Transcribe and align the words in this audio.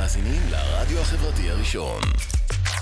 מאזינים 0.00 0.42
לרדיו 0.50 1.00
החברתי 1.00 1.50
הראשון. 1.50 2.00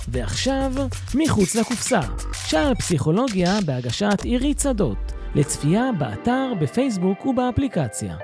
ועכשיו, 0.08 0.72
מחוץ 1.14 1.54
לקופסה. 1.54 2.00
שער 2.46 2.74
פסיכולוגיה 2.74 3.58
בהגשת 3.66 4.22
עירית 4.22 4.58
שדות. 4.60 5.12
לצפייה 5.34 5.84
באתר, 5.98 6.52
בפייסבוק 6.60 7.26
ובאפליקציה. 7.26 8.16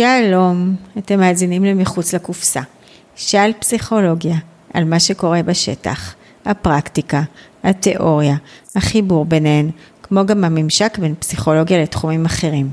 שלום, 0.00 0.76
אתם 0.98 1.20
מאזינים 1.20 1.64
למחוץ 1.64 2.14
לקופסה. 2.14 2.60
שעל 3.16 3.52
פסיכולוגיה, 3.58 4.36
על 4.74 4.84
מה 4.84 5.00
שקורה 5.00 5.42
בשטח, 5.42 6.14
הפרקטיקה, 6.44 7.22
התיאוריה, 7.64 8.34
החיבור 8.76 9.24
ביניהן, 9.24 9.70
כמו 10.02 10.26
גם 10.26 10.44
הממשק 10.44 10.98
בין 10.98 11.14
פסיכולוגיה 11.14 11.82
לתחומים 11.82 12.24
אחרים. 12.24 12.70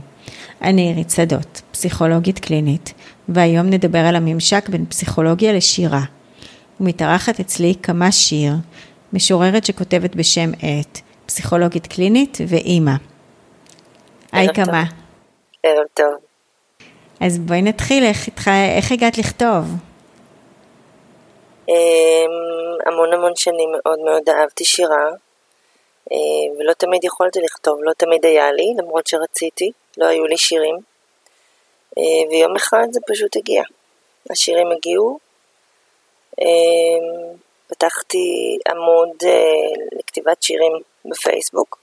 אני 0.62 0.82
עירית 0.82 1.10
שדות, 1.10 1.62
פסיכולוגית 1.72 2.40
קלינית, 2.40 2.94
והיום 3.30 3.66
נדבר 3.70 4.06
על 4.06 4.16
הממשק 4.16 4.70
בין 4.70 4.86
פסיכולוגיה 4.86 5.54
לשירה. 5.54 6.04
ומתארחת 6.80 7.40
אצלי 7.40 7.74
כמה 7.84 8.12
שיר, 8.12 8.54
משוררת 9.14 9.66
שכותבת 9.66 10.16
בשם 10.16 10.52
עט, 10.62 11.00
פסיכולוגית 11.26 11.88
קלינית 11.88 12.38
ואימא. 12.48 12.96
היי. 14.32 14.48
כמה. 14.54 14.84
ערב 15.64 15.86
טוב. 15.94 16.27
אז 17.22 17.40
בואי 17.40 17.62
נתחיל, 17.62 18.04
איך. 18.04 18.48
איך 18.78 18.92
הגעת 18.92 19.18
לכתוב? 19.18 19.66
אמ, 21.70 21.76
המון 22.86 23.14
המון 23.14 23.36
שנים 23.36 23.70
מאוד 23.72 24.00
מאוד 24.00 24.30
אהבתי 24.30 24.66
שירה, 24.66 25.10
אה, 26.12 26.58
ולא 26.60 26.74
תמיד 26.74 27.04
יכולתי 27.04 27.40
לכתוב, 27.40 27.80
לא 27.82 27.94
תמיד 27.94 28.26
היה 28.26 28.52
לי, 28.52 28.74
למרות 28.78 29.08
שרציתי, 29.08 29.72
לא 29.98 30.06
היו 30.06 30.26
לי 30.26 30.38
שירים. 30.38 30.78
אה, 31.98 32.30
ויום 32.30 32.56
אחד 32.56 32.88
זה 32.92 33.00
פשוט 33.08 33.36
הגיע. 33.36 33.64
השירים 34.30 34.68
הגיעו, 34.72 35.20
אמ, 36.42 37.36
פתחתי 37.68 38.58
עמוד 38.70 39.10
אה, 39.26 39.98
לכתיבת 40.00 40.44
שירים 40.44 40.74
בפייסבוק. 41.06 41.80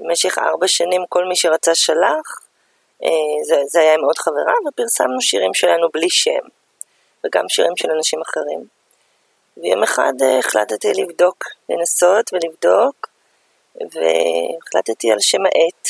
במשך 0.00 0.38
ארבע 0.38 0.68
שנים 0.68 1.02
כל 1.08 1.24
מי 1.24 1.36
שרצה 1.36 1.74
שלח, 1.74 2.47
זה, 3.42 3.56
זה 3.66 3.80
היה 3.80 3.94
עם 3.94 4.04
עוד 4.04 4.18
חברה, 4.18 4.52
ופרסמנו 4.68 5.20
שירים 5.20 5.54
שלנו 5.54 5.88
בלי 5.94 6.10
שם, 6.10 6.44
וגם 7.26 7.48
שירים 7.48 7.76
של 7.76 7.90
אנשים 7.90 8.20
אחרים. 8.20 8.64
ויום 9.56 9.82
אחד 9.82 10.12
אה, 10.22 10.38
החלטתי 10.38 10.88
לבדוק, 10.96 11.44
לנסות 11.68 12.30
ולבדוק, 12.32 13.08
והחלטתי 13.74 15.12
על 15.12 15.20
שם 15.20 15.46
העט, 15.46 15.88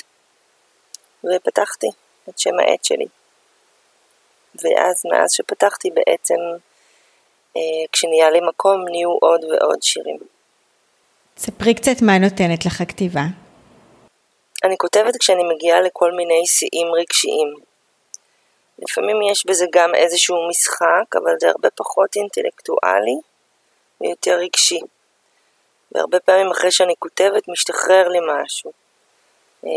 ופתחתי 1.25 1.87
את 2.29 2.39
שם 2.39 2.59
העט 2.61 2.85
שלי. 2.85 3.07
ואז, 4.55 5.03
מאז 5.11 5.33
שפתחתי 5.33 5.89
בעצם, 5.91 6.39
אה, 7.57 7.63
כשנהיה 7.93 8.31
לי 8.31 8.41
מקום, 8.49 8.85
נהיו 8.89 9.11
עוד 9.11 9.45
ועוד 9.45 9.83
שירים. 9.83 10.19
ספרי 11.37 11.75
קצת 11.75 12.03
מה 12.03 12.19
נותנת 12.19 12.67
לך 12.67 12.81
הכתיבה. 12.81 13.48
אני 14.65 14.77
כותבת 14.79 15.17
כשאני 15.17 15.43
מגיעה 15.55 15.81
לכל 15.81 16.13
מיני 16.13 16.47
שיאים 16.47 16.89
רגשיים. 16.95 17.55
לפעמים 18.79 19.23
יש 19.23 19.47
בזה 19.47 19.67
גם 19.73 19.95
איזשהו 19.95 20.49
משחק, 20.49 21.17
אבל 21.23 21.33
זה 21.41 21.49
הרבה 21.49 21.71
פחות 21.71 22.17
אינטלקטואלי 22.17 23.17
ויותר 24.01 24.39
רגשי. 24.39 24.81
והרבה 25.93 26.21
פעמים 26.21 26.51
אחרי 26.51 26.71
שאני 26.71 26.95
כותבת 26.99 27.49
משתחרר 27.49 28.09
לי 28.09 28.19
משהו. 28.21 28.73
אה, 29.67 29.71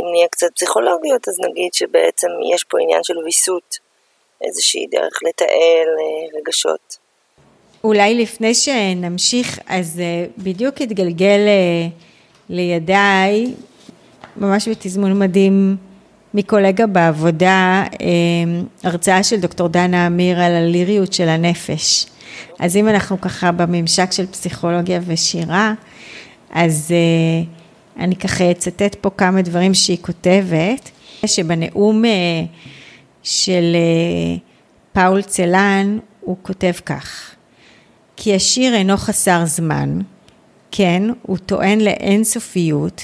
אם 0.00 0.12
נהיה 0.12 0.28
קצת 0.28 0.46
פסיכולוגיות, 0.54 1.28
אז 1.28 1.40
נגיד 1.40 1.74
שבעצם 1.74 2.28
יש 2.54 2.64
פה 2.64 2.78
עניין 2.80 3.02
של 3.02 3.18
ויסות, 3.18 3.78
איזושהי 4.44 4.86
דרך 4.86 5.18
לתעל 5.28 5.88
אה, 5.98 6.38
רגשות. 6.38 6.96
אולי 7.84 8.14
לפני 8.14 8.54
שנמשיך, 8.54 9.58
אז 9.66 10.00
אה, 10.00 10.26
בדיוק 10.38 10.80
התגלגל 10.80 11.40
לידיי, 12.48 13.54
ממש 14.40 14.68
בתזמון 14.68 15.18
מדהים 15.18 15.76
מקולגה 16.34 16.86
בעבודה, 16.86 17.84
אה, 18.00 18.06
הרצאה 18.82 19.22
של 19.22 19.40
דוקטור 19.40 19.68
דנה 19.68 20.06
אמיר 20.06 20.40
על 20.40 20.52
הליריות 20.52 21.12
של 21.12 21.28
הנפש. 21.28 22.06
אז 22.58 22.76
אם 22.76 22.88
אנחנו 22.88 23.20
ככה 23.20 23.52
בממשק 23.52 24.12
של 24.12 24.26
פסיכולוגיה 24.26 25.00
ושירה, 25.06 25.72
אז 26.50 26.90
אה, 26.90 27.44
אני 28.04 28.16
ככה 28.16 28.50
אצטט 28.50 28.94
פה 28.94 29.10
כמה 29.16 29.42
דברים 29.42 29.74
שהיא 29.74 29.98
כותבת, 30.00 30.90
שבנאום 31.26 32.04
אה, 32.04 32.10
של 33.22 33.76
אה, 33.76 34.36
פאול 34.92 35.22
צלן, 35.22 35.98
הוא 36.20 36.36
כותב 36.42 36.72
כך: 36.86 37.30
כי 38.16 38.34
השיר 38.34 38.74
אינו 38.74 38.96
חסר 38.96 39.46
זמן, 39.46 39.98
כן, 40.70 41.02
הוא 41.22 41.38
טוען 41.38 41.80
לאינסופיות, 41.80 43.02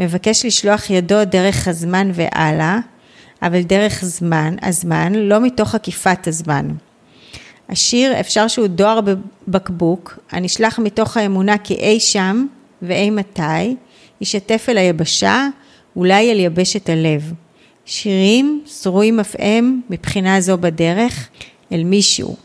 מבקש 0.00 0.44
לשלוח 0.44 0.90
ידו 0.90 1.24
דרך 1.24 1.68
הזמן 1.68 2.10
והלאה, 2.14 2.78
אבל 3.42 3.62
דרך 3.62 4.04
זמן, 4.04 4.56
הזמן, 4.62 5.14
לא 5.14 5.40
מתוך 5.40 5.74
עקיפת 5.74 6.26
הזמן. 6.26 6.68
השיר 7.68 8.20
אפשר 8.20 8.48
שהוא 8.48 8.66
דואר 8.66 9.00
בבקבוק, 9.00 10.18
הנשלח 10.30 10.78
מתוך 10.78 11.16
האמונה 11.16 11.58
כי 11.58 11.74
אי 11.74 12.00
שם 12.00 12.46
ואי 12.82 13.10
מתי, 13.10 13.76
יישטף 14.20 14.66
אל 14.68 14.78
היבשה, 14.78 15.46
אולי 15.96 16.32
אל 16.32 16.38
יבשת 16.38 16.88
הלב. 16.88 17.32
שירים 17.84 18.62
זרועים 18.66 19.20
אף 19.20 19.36
הם 19.38 19.80
מבחינה 19.90 20.40
זו 20.40 20.58
בדרך 20.58 21.28
אל 21.72 21.84
מישהו. 21.84 22.36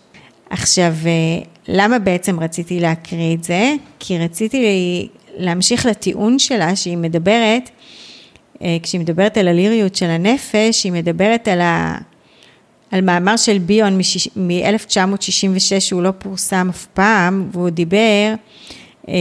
עכשיו, 0.49 0.93
אה, 1.05 1.43
למה 1.67 1.99
בעצם 1.99 2.39
רציתי 2.39 2.79
להקריא 2.79 3.35
את 3.35 3.43
זה? 3.43 3.73
כי 3.99 4.17
רציתי 4.17 5.07
להמשיך 5.37 5.85
לטיעון 5.85 6.39
שלה 6.39 6.75
שהיא 6.75 6.97
מדברת, 6.97 7.69
אה, 8.61 8.77
כשהיא 8.83 9.01
מדברת 9.01 9.37
על 9.37 9.47
הליריות 9.47 9.95
של 9.95 10.05
הנפש, 10.05 10.83
היא 10.83 10.91
מדברת 10.91 11.47
על, 11.47 11.61
ה, 11.61 11.97
על 12.91 13.01
מאמר 13.01 13.37
של 13.37 13.57
ביון 13.57 13.99
מ-1966, 14.35 15.79
שהוא 15.79 16.01
לא 16.01 16.11
פורסם 16.17 16.69
אף 16.69 16.85
פעם, 16.85 17.49
והוא 17.51 17.69
דיבר, 17.69 18.33
אה, 19.09 19.13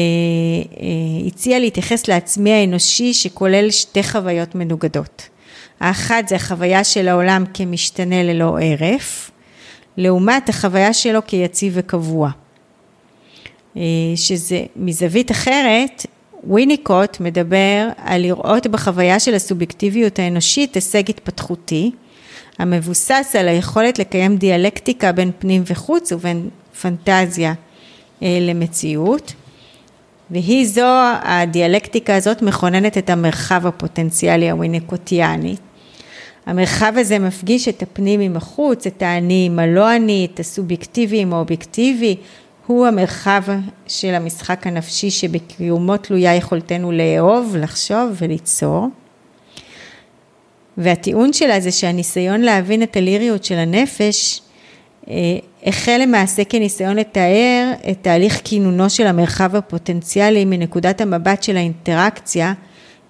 הציע 1.26 1.58
להתייחס 1.58 2.08
לעצמי 2.08 2.52
האנושי 2.52 3.14
שכולל 3.14 3.70
שתי 3.70 4.02
חוויות 4.02 4.54
מנוגדות. 4.54 5.28
האחת 5.80 6.28
זה 6.28 6.36
החוויה 6.36 6.84
של 6.84 7.08
העולם 7.08 7.44
כמשתנה 7.54 8.22
ללא 8.22 8.58
הרף, 8.60 9.30
לעומת 9.96 10.48
החוויה 10.48 10.92
שלו 10.92 11.20
כיציב 11.26 11.72
וקבוע. 11.76 12.30
אה, 13.76 13.82
שזה 14.16 14.62
מזווית 14.76 15.30
אחרת, 15.30 16.06
ויניקוט 16.50 17.20
מדבר 17.20 17.88
על 17.96 18.20
לראות 18.20 18.66
בחוויה 18.66 19.20
של 19.20 19.34
הסובייקטיביות 19.34 20.18
האנושית 20.18 20.74
הישג 20.74 21.10
התפתחותי, 21.10 21.90
המבוסס 22.58 23.36
על 23.38 23.48
היכולת 23.48 23.98
לקיים 23.98 24.36
דיאלקטיקה 24.36 25.12
בין 25.12 25.30
פנים 25.38 25.62
וחוץ 25.66 26.12
ובין 26.12 26.48
פנטזיה 26.80 27.54
אה, 28.22 28.38
למציאות. 28.40 29.34
והיא 30.30 30.66
זו, 30.66 30.86
הדיאלקטיקה 31.22 32.16
הזאת 32.16 32.42
מכוננת 32.42 32.98
את 32.98 33.10
המרחב 33.10 33.66
הפוטנציאלי 33.66 34.50
הוויניקוטיאני. 34.50 35.56
המרחב 36.46 36.92
הזה 36.96 37.18
מפגיש 37.18 37.68
את 37.68 37.82
הפנים 37.82 38.20
עם 38.20 38.36
החוץ, 38.36 38.86
את 38.86 39.02
האני 39.02 39.46
עם 39.46 39.58
הלא 39.58 39.96
אני, 39.96 40.28
את 40.34 40.40
הסובייקטיבי 40.40 41.20
עם 41.20 41.32
האובייקטיבי, 41.32 42.16
הוא 42.66 42.86
המרחב 42.86 43.42
של 43.86 44.14
המשחק 44.14 44.66
הנפשי 44.66 45.10
שבקיומו 45.10 45.96
תלויה 45.96 46.34
יכולתנו 46.34 46.92
לאהוב, 46.92 47.56
לחשוב 47.58 48.10
וליצור. 48.20 48.88
והטיעון 50.78 51.32
שלה 51.32 51.60
זה 51.60 51.72
שהניסיון 51.72 52.40
להבין 52.40 52.82
את 52.82 52.96
הליריות 52.96 53.44
של 53.44 53.54
הנפש 53.54 54.40
אה, 55.08 55.14
החל 55.66 55.98
למעשה 56.02 56.44
כניסיון 56.44 56.96
לתאר 56.96 57.72
את 57.90 57.98
תהליך 58.02 58.40
כינונו 58.44 58.90
של 58.90 59.06
המרחב 59.06 59.56
הפוטנציאלי 59.56 60.44
מנקודת 60.44 61.00
המבט 61.00 61.42
של 61.42 61.56
האינטראקציה 61.56 62.52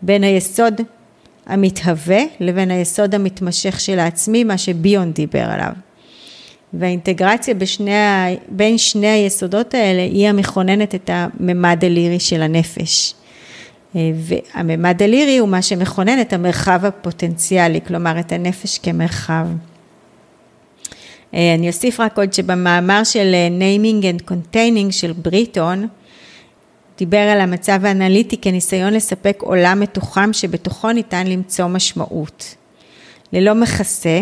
בין 0.03 0.25
היסוד 0.25 0.81
המתהווה 1.47 2.21
לבין 2.41 2.71
היסוד 2.71 3.15
המתמשך 3.15 3.81
של 3.81 3.99
העצמי, 3.99 4.45
מה 4.45 4.59
שביון 4.59 5.13
דיבר 5.13 5.51
עליו. 5.51 5.73
והאינטגרציה 6.79 7.55
בשני, 7.55 7.93
בין 8.49 8.79
שני 8.79 9.07
היסודות 9.07 9.75
האלה 9.75 10.03
היא 10.03 10.29
המכוננת 10.29 10.95
את 10.95 11.11
הממד 11.13 11.85
הלירי 11.85 12.21
של 12.21 12.43
הנפש. 12.43 13.15
אה, 13.97 14.11
והממד 14.15 15.03
הלירי 15.03 15.39
הוא 15.39 15.49
מה 15.49 15.63
שמכונן 15.63 16.21
את 16.21 16.33
המרחב 16.33 16.85
הפוטנציאלי, 16.85 17.81
כלומר 17.87 18.21
את 18.21 18.33
הנפש 18.33 18.79
כמרחב. 18.79 19.47
אה, 21.35 21.55
אני 21.55 21.69
אוסיף 21.69 22.01
רק 22.01 22.19
עוד 22.19 22.33
שבמאמר 22.33 23.05
של 23.05 23.35
אה, 23.35 23.49
Naming 23.49 24.03
and 24.05 24.31
Containing 24.31 24.93
של 24.93 25.13
בריטון, 25.13 25.89
דיבר 26.99 27.19
על 27.19 27.41
המצב 27.41 27.85
האנליטי 27.85 28.37
כניסיון 28.37 28.93
לספק 28.93 29.43
עולם 29.43 29.81
מתוחם 29.81 30.33
שבתוכו 30.33 30.93
ניתן 30.93 31.27
למצוא 31.27 31.67
משמעות. 31.67 32.55
ללא 33.33 33.55
מכסה, 33.55 34.21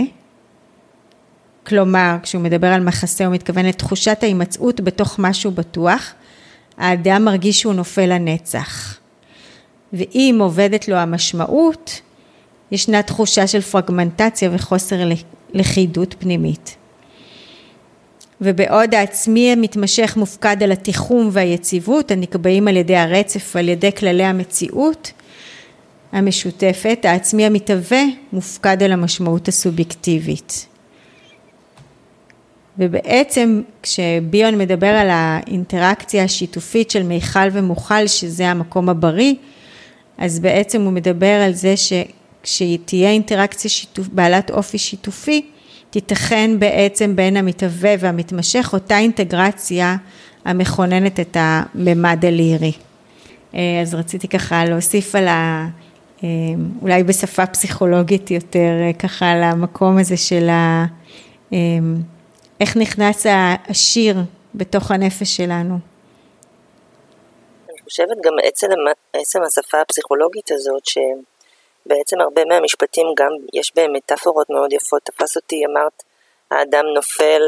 כלומר, 1.66 2.16
כשהוא 2.22 2.42
מדבר 2.42 2.66
על 2.66 2.84
מחסה 2.84 3.26
הוא 3.26 3.34
מתכוון 3.34 3.66
לתחושת 3.66 4.18
ההימצאות 4.22 4.80
בתוך 4.80 5.18
משהו 5.18 5.50
בטוח, 5.50 6.12
האדם 6.78 7.24
מרגיש 7.24 7.60
שהוא 7.60 7.74
נופל 7.74 8.06
לנצח. 8.06 8.98
ואם 9.92 10.38
עובדת 10.40 10.88
לו 10.88 10.96
המשמעות, 10.96 12.00
ישנה 12.72 13.02
תחושה 13.02 13.46
של 13.46 13.60
פרגמנטציה 13.60 14.50
וחוסר 14.52 14.96
לכידות 15.54 16.14
פנימית. 16.18 16.76
ובעוד 18.40 18.94
העצמי 18.94 19.52
המתמשך 19.52 20.16
מופקד 20.16 20.62
על 20.62 20.72
התיחום 20.72 21.28
והיציבות 21.32 22.10
הנקבעים 22.10 22.68
על 22.68 22.76
ידי 22.76 22.96
הרצף 22.96 23.52
ועל 23.54 23.68
ידי 23.68 23.92
כללי 23.92 24.24
המציאות 24.24 25.12
המשותפת, 26.12 27.04
העצמי 27.04 27.46
המתהווה 27.46 28.02
מופקד 28.32 28.82
על 28.82 28.92
המשמעות 28.92 29.48
הסובייקטיבית. 29.48 30.66
ובעצם 32.78 33.62
כשביון 33.82 34.58
מדבר 34.58 34.86
על 34.86 35.08
האינטראקציה 35.10 36.24
השיתופית 36.24 36.90
של 36.90 37.02
מיכל 37.02 37.48
ומוכל, 37.52 38.06
שזה 38.06 38.48
המקום 38.48 38.88
הבריא, 38.88 39.34
אז 40.18 40.40
בעצם 40.40 40.82
הוא 40.82 40.92
מדבר 40.92 41.42
על 41.46 41.52
זה 41.52 41.74
שכשתהיה 41.76 43.10
אינטראקציה 43.10 43.70
שיתוף, 43.70 44.08
בעלת 44.08 44.50
אופי 44.50 44.78
שיתופי, 44.78 45.42
תיתכן 45.90 46.50
בעצם 46.58 47.16
בין 47.16 47.36
המתהווה 47.36 47.94
והמתמשך 47.98 48.70
אותה 48.72 48.98
אינטגרציה 48.98 49.96
המכוננת 50.44 51.20
את 51.20 51.36
הממד 51.40 52.24
הלירי. 52.24 52.72
אה, 53.54 53.80
אז 53.82 53.94
רציתי 53.94 54.28
ככה 54.28 54.64
להוסיף 54.64 55.14
על 55.14 55.28
ה... 55.28 55.68
אה, 56.24 56.28
אולי 56.82 57.02
בשפה 57.02 57.46
פסיכולוגית 57.46 58.30
יותר, 58.30 58.58
אה, 58.58 58.92
ככה 58.92 59.30
על 59.30 59.42
המקום 59.42 59.98
הזה 59.98 60.16
של 60.16 60.48
ה... 60.48 60.86
איך 62.62 62.76
נכנס 62.76 63.26
השיר 63.70 64.16
בתוך 64.54 64.90
הנפש 64.90 65.36
שלנו. 65.36 65.74
אני 67.70 67.78
חושבת 67.84 68.16
גם 68.24 68.32
עצם, 68.42 68.66
עצם 69.12 69.42
השפה 69.42 69.80
הפסיכולוגית 69.80 70.50
הזאת, 70.52 70.82
שבעצם 70.86 72.20
הרבה 72.20 72.44
מהמשפטים 72.44 73.06
גם 73.16 73.30
יש 73.52 73.72
בהם 73.76 73.92
מטאפורות 73.92 74.50
מאוד 74.50 74.72
יפות. 74.72 75.02
תפס 75.04 75.36
אותי, 75.36 75.62
אמרת, 75.66 76.02
האדם 76.50 76.84
נופל, 76.94 77.42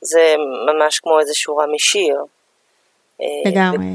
זה 0.00 0.34
ממש 0.66 0.98
כמו 0.98 1.20
איזה 1.20 1.34
שורה 1.34 1.66
משיר. 1.66 2.16
לגמרי. 3.46 3.86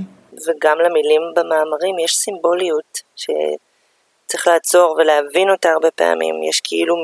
וגם 0.48 0.78
למילים 0.80 1.22
במאמרים 1.36 2.00
יש 2.00 2.12
סימבוליות 2.12 3.00
שצריך 3.16 4.48
לעצור 4.48 4.96
ולהבין 4.98 5.50
אותה 5.50 5.70
הרבה 5.70 5.92
פעמים. 5.92 6.44
יש 6.44 6.62
כאילו 6.64 6.96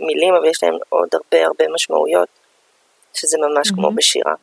מילים, 0.00 0.34
אבל 0.34 0.48
יש 0.48 0.62
להם 0.62 0.74
עוד 0.88 1.08
הרבה 1.12 1.46
הרבה 1.46 1.64
משמעויות, 1.74 2.28
שזה 3.14 3.36
ממש 3.38 3.68
mm-hmm. 3.68 3.74
כמו 3.74 3.90
בשירה. 3.92 4.34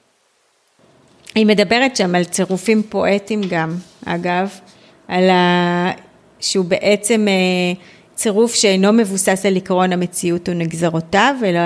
היא 1.35 1.45
מדברת 1.45 1.95
שם 1.95 2.15
על 2.15 2.23
צירופים 2.23 2.83
פואטיים 2.83 3.41
גם, 3.49 3.75
אגב, 4.05 4.59
על 5.07 5.29
ה... 5.29 5.91
שהוא 6.39 6.65
בעצם 6.65 7.27
אה, 7.27 7.81
צירוף 8.15 8.55
שאינו 8.55 8.93
מבוסס 8.93 9.45
על 9.45 9.55
עקרון 9.55 9.93
המציאות 9.93 10.49
ונגזרותיו, 10.49 11.35
אלא 11.45 11.59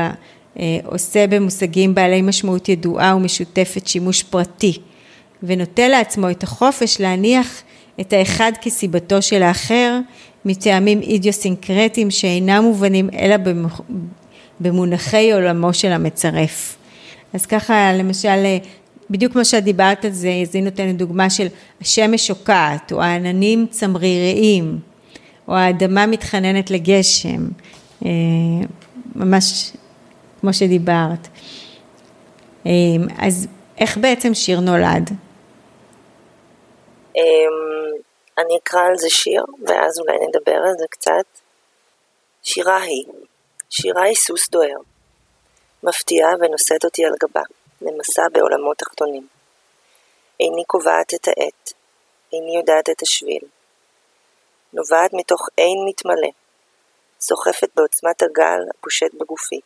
אה, 0.59 0.77
עושה 0.85 1.27
במושגים 1.27 1.95
בעלי 1.95 2.21
משמעות 2.21 2.69
ידועה 2.69 3.15
ומשותפת 3.15 3.87
שימוש 3.87 4.23
פרטי, 4.23 4.79
ונוטה 5.43 5.87
לעצמו 5.87 6.29
את 6.29 6.43
החופש 6.43 7.01
להניח 7.01 7.61
את 8.01 8.13
האחד 8.13 8.51
כסיבתו 8.61 9.21
של 9.21 9.43
האחר, 9.43 9.99
מטעמים 10.45 11.01
אידיוסינקרטיים 11.01 12.11
שאינם 12.11 12.63
מובנים 12.63 13.09
אלא 13.19 13.35
במונחי 14.59 15.33
עולמו 15.33 15.73
של 15.73 15.91
המצרף. 15.91 16.77
אז 17.33 17.45
ככה 17.45 17.93
למשל, 17.93 18.45
בדיוק 19.09 19.33
כמו 19.33 19.45
שאת 19.45 19.63
דיברת 19.63 20.05
על 20.05 20.11
זה, 20.11 20.31
זה 20.43 20.61
נותן 20.61 20.97
דוגמה 20.97 21.29
של 21.29 21.47
השמש 21.81 22.27
שוקעת, 22.27 22.91
או 22.91 23.01
העננים 23.01 23.67
צמריריים, 23.69 24.79
או 25.47 25.55
האדמה 25.55 26.05
מתחננת 26.05 26.71
לגשם, 26.71 27.47
אה, 28.05 28.09
ממש 29.15 29.71
כמו 30.41 30.53
שדיברת. 30.53 31.27
אה, 32.65 32.71
אז 33.17 33.47
איך 33.77 33.97
בעצם 33.97 34.33
שיר 34.33 34.59
נולד? 34.59 35.09
אני 38.37 38.57
אקרא 38.57 38.81
על 38.81 38.97
זה 38.97 39.09
שיר, 39.09 39.43
ואז 39.67 39.99
אולי 39.99 40.17
נדבר 40.27 40.55
על 40.55 40.73
זה 40.79 40.85
קצת. 40.89 41.25
שירה 42.43 42.81
היא. 42.81 43.05
שירה 43.69 44.03
היא 44.03 44.15
סוס 44.15 44.49
דוהר. 44.49 44.77
מפתיעה 45.83 46.29
ונושאת 46.39 46.85
אותי 46.85 47.05
על 47.05 47.13
גבה, 47.23 47.41
למסע 47.81 48.21
בעולמות 48.33 48.77
תחתונים. 48.77 49.27
איני 50.39 50.63
קובעת 50.67 51.13
את 51.13 51.27
העת, 51.27 51.73
איני 52.33 52.55
יודעת 52.55 52.89
את 52.89 53.01
השביל. 53.01 53.41
נובעת 54.73 55.13
מתוך 55.13 55.47
אין 55.57 55.77
מתמלא, 55.87 56.29
סוחפת 57.21 57.69
בעוצמת 57.75 58.21
הגל 58.21 58.59
הפושט 58.69 59.13
בגופי. 59.13 59.59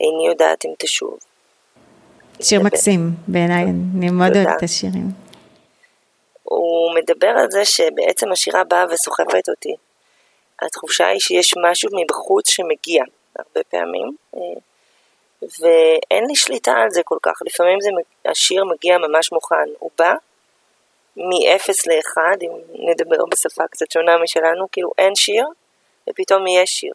איני 0.00 0.26
יודעת 0.28 0.64
אם 0.64 0.70
תשוב. 0.78 1.18
שיר 2.42 2.62
מקסים 2.62 3.10
בעיניי, 3.28 3.64
אני 3.64 4.10
מאוד. 4.10 4.36
אוהבת 4.36 4.58
את 4.58 4.62
השירים. 4.62 5.23
הוא 6.44 6.94
מדבר 6.94 7.28
על 7.28 7.50
זה 7.50 7.64
שבעצם 7.64 8.32
השירה 8.32 8.64
באה 8.64 8.84
וסוחפת 8.90 9.48
אותי. 9.48 9.74
התחושה 10.62 11.06
היא 11.06 11.20
שיש 11.20 11.54
משהו 11.70 11.90
מבחוץ 11.92 12.50
שמגיע, 12.50 13.04
הרבה 13.38 13.60
פעמים, 13.70 14.16
אה, 14.36 14.40
ואין 15.42 16.24
לי 16.28 16.36
שליטה 16.36 16.72
על 16.72 16.90
זה 16.90 17.02
כל 17.04 17.18
כך. 17.22 17.32
לפעמים 17.46 17.80
זה, 17.80 17.90
השיר 18.24 18.64
מגיע 18.64 18.98
ממש 18.98 19.32
מוכן. 19.32 19.68
הוא 19.78 19.90
בא 19.98 20.14
מ-0 21.16 21.70
ל-1, 21.86 22.18
אם 22.42 22.50
נדבר 22.90 23.24
בשפה 23.30 23.64
קצת 23.70 23.90
שונה 23.90 24.18
משלנו, 24.18 24.66
כאילו 24.72 24.90
אין 24.98 25.14
שיר, 25.14 25.46
ופתאום 26.10 26.46
יש 26.46 26.70
שיר. 26.70 26.94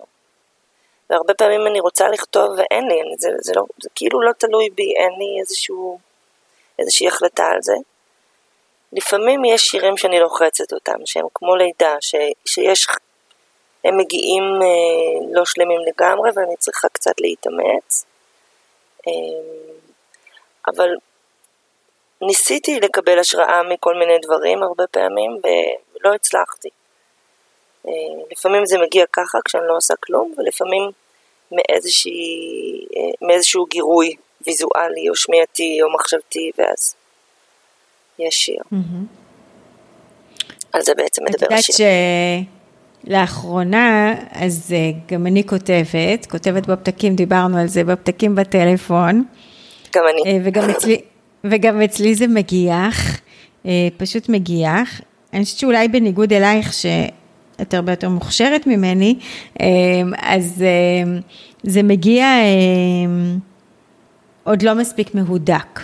והרבה 1.10 1.34
פעמים 1.34 1.68
אני 1.68 1.80
רוצה 1.80 2.08
לכתוב 2.08 2.50
ואין 2.58 2.88
לי, 2.88 3.02
זה, 3.18 3.30
זה, 3.42 3.54
לא, 3.56 3.64
זה 3.82 3.90
כאילו 3.96 4.22
לא 4.22 4.32
תלוי 4.32 4.70
בי, 4.70 4.94
אין 4.96 5.12
לי 5.20 5.40
איזשהו, 5.40 6.00
איזושהי 6.80 7.08
החלטה 7.08 7.46
על 7.46 7.58
זה. 7.62 7.74
לפעמים 8.94 9.46
יש 9.46 9.62
שירים 9.62 9.98
שאני 9.98 10.20
לוחצת 10.20 10.74
אותם, 10.74 11.06
שהם 11.06 11.26
כמו 11.34 11.56
לידה, 11.56 11.96
ש, 12.02 12.16
שיש, 12.46 12.88
הם 13.84 13.98
מגיעים 13.98 14.44
אה, 14.44 15.28
לא 15.32 15.46
שלמים 15.46 15.80
לגמרי 15.88 16.30
ואני 16.36 16.56
צריכה 16.58 16.90
קצת 16.90 17.22
להתאמץ. 17.22 18.06
אה, 19.08 19.14
אבל 20.68 20.90
ניסיתי 22.22 22.80
לקבל 22.80 23.20
השראה 23.20 23.64
מכל 23.64 23.96
מיני 23.96 24.18
דברים 24.22 24.64
הרבה 24.64 24.88
פעמים 24.88 25.32
ולא 25.96 26.14
הצלחתי. 26.14 26.70
אה, 27.88 27.92
לפעמים 28.32 28.66
זה 28.66 28.78
מגיע 28.78 29.06
ככה 29.14 29.38
כשאני 29.46 29.68
לא 29.68 29.78
עושה 29.78 29.94
כלום, 29.96 30.34
ולפעמים 30.38 30.92
מאיזושהי, 31.52 32.86
אה, 32.98 33.28
מאיזשהו 33.28 33.66
גירוי 33.66 34.16
ויזואלי 34.42 35.10
או 35.10 35.16
שמיעתי 35.16 35.80
או 35.84 35.94
מחשבתי, 35.94 36.52
ואז 36.58 36.96
יש 38.20 38.36
שיר. 38.36 38.62
על 40.74 40.82
זה 40.82 40.92
בעצם 40.98 41.22
את 41.24 41.30
מדבר 41.30 41.46
יודעת 41.46 41.60
השיר. 41.60 41.76
שלאחרונה, 43.06 44.16
אז 44.32 44.74
אה, 44.76 44.92
גם 45.12 45.28
אני 45.28 45.44
כותבת, 45.48 46.26
כותבת 46.30 46.68
בפתקים, 46.68 47.16
דיברנו 47.16 47.58
על 47.58 47.68
זה, 47.68 47.84
בפתקים 47.84 48.36
בטלפון, 48.36 49.24
גם 49.96 50.04
אני. 50.14 50.32
אה, 50.32 50.38
וגם 50.44 50.70
אצלי, 50.70 51.02
וגם 51.44 51.82
אצלי 51.82 52.16
זה 52.16 52.28
מגיח, 52.28 53.20
אה, 53.66 53.88
פשוט 53.98 54.30
מגיח. 54.30 55.02
אני 55.34 55.44
חושבת 55.44 55.60
שאולי 55.60 55.88
בניגוד 55.88 56.34
אלייך, 56.34 56.74
שאת 56.74 57.74
הרבה 57.74 57.92
יותר 57.92 58.10
מוכשרת 58.10 58.68
ממני, 58.68 59.16
אז 60.18 60.64
זה 61.64 61.84
מגיע 61.84 62.26
עוד 64.44 64.62
לא 64.62 64.76
מספיק 64.76 65.16
מהודק. 65.16 65.80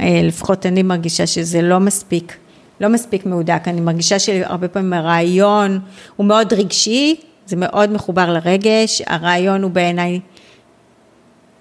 אה, 0.00 0.20
לפחות 0.22 0.66
אני 0.66 0.82
מרגישה 0.82 1.26
שזה 1.26 1.62
לא 1.62 1.80
מספיק, 1.80 2.36
לא 2.80 2.88
מספיק 2.88 3.26
מהודק. 3.26 3.62
אני 3.66 3.80
מרגישה 3.80 4.18
שהרבה 4.18 4.68
פעמים 4.68 4.92
הרעיון 4.92 5.80
הוא 6.16 6.26
מאוד 6.26 6.52
רגשי, 6.52 7.20
זה 7.46 7.56
מאוד 7.56 7.92
מחובר 7.92 8.32
לרגש, 8.32 9.02
הרעיון 9.06 9.62
הוא 9.62 9.70
בעיניי 9.70 10.20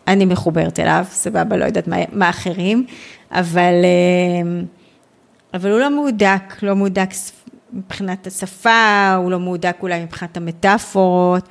אני 0.07 0.25
מחוברת 0.25 0.79
אליו, 0.79 1.05
סבבה, 1.09 1.57
לא 1.57 1.65
יודעת 1.65 1.87
מה, 1.87 1.97
מה 2.11 2.29
אחרים, 2.29 2.85
אבל, 3.31 3.73
אה, 3.83 4.61
אבל 5.53 5.71
הוא 5.71 5.79
לא 5.79 5.95
מהודק, 5.95 6.63
לא 6.63 6.75
מהודק 6.75 7.09
מבחינת 7.73 8.27
השפה, 8.27 9.13
הוא 9.17 9.31
לא 9.31 9.39
מהודק 9.39 9.77
אולי 9.81 10.03
מבחינת 10.03 10.37
המטאפורות. 10.37 11.49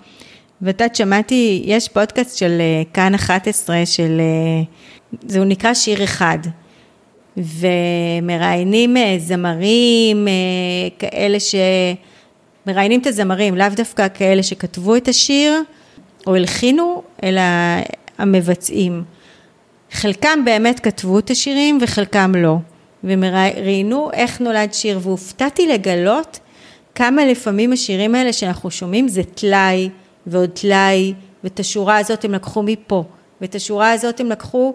ואת 0.63 0.81
יודעת, 0.81 0.97
שמעתי, 0.97 1.63
יש 1.67 1.89
פודקאסט 1.89 2.39
של 2.39 2.59
אה, 2.61 2.83
כאן 2.93 3.15
11, 3.15 3.87
של, 3.87 4.21
זהו 5.27 5.45
נקרא 5.45 5.75
שיר 5.75 6.05
אחד, 6.05 6.39
ומראיינים 7.37 8.97
אה, 8.97 9.15
זמרים, 9.19 10.29
אה, 10.29 10.33
כאלה 10.99 11.41
ש... 11.41 11.55
מראיינים 12.67 13.01
את 13.01 13.07
הזמרים, 13.07 13.57
לאו 13.57 13.67
דווקא 13.77 14.07
כאלה 14.15 14.43
שכתבו 14.43 14.97
את 14.97 15.09
השיר 15.09 15.63
או 16.27 16.35
הלחינו, 16.35 17.03
אלא 17.23 17.41
המבצעים. 18.19 19.03
חלקם 19.93 20.45
באמת 20.45 20.81
כתבו 20.81 21.19
את 21.19 21.31
השירים 21.31 21.79
וחלקם 21.81 22.33
לא. 22.37 22.57
והם 23.05 23.25
ראיינו 23.25 24.11
איך 24.13 24.41
נולד 24.41 24.75
שיר, 24.75 24.99
והופתעתי 25.03 25.67
לגלות 25.67 26.39
כמה 26.95 27.27
לפעמים 27.27 27.73
השירים 27.73 28.15
האלה 28.15 28.33
שאנחנו 28.33 28.71
שומעים 28.71 29.09
זה 29.09 29.23
טלאי 29.23 29.89
ועוד 30.27 30.51
טלאי, 30.51 31.15
ואת 31.45 31.61
השורה 31.61 31.99
הזאת 31.99 32.25
הם 32.25 32.33
לקחו 32.33 32.63
מפה, 32.63 33.05
ואת 33.41 33.55
השורה 33.55 33.93
הזאת 33.93 34.21
הם 34.21 34.31
לקחו 34.31 34.75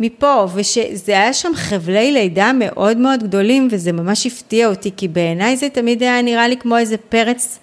מפה, 0.00 0.46
ושזה 0.54 1.12
היה 1.12 1.32
שם 1.32 1.52
חבלי 1.54 2.12
לידה 2.12 2.50
מאוד 2.54 2.96
מאוד 2.96 3.22
גדולים, 3.22 3.68
וזה 3.70 3.92
ממש 3.92 4.26
הפתיע 4.26 4.68
אותי, 4.68 4.90
כי 4.96 5.08
בעיניי 5.08 5.56
זה 5.56 5.68
תמיד 5.70 6.02
היה 6.02 6.22
נראה 6.22 6.48
לי 6.48 6.56
כמו 6.56 6.78
איזה 6.78 6.96
פרץ 6.98 7.58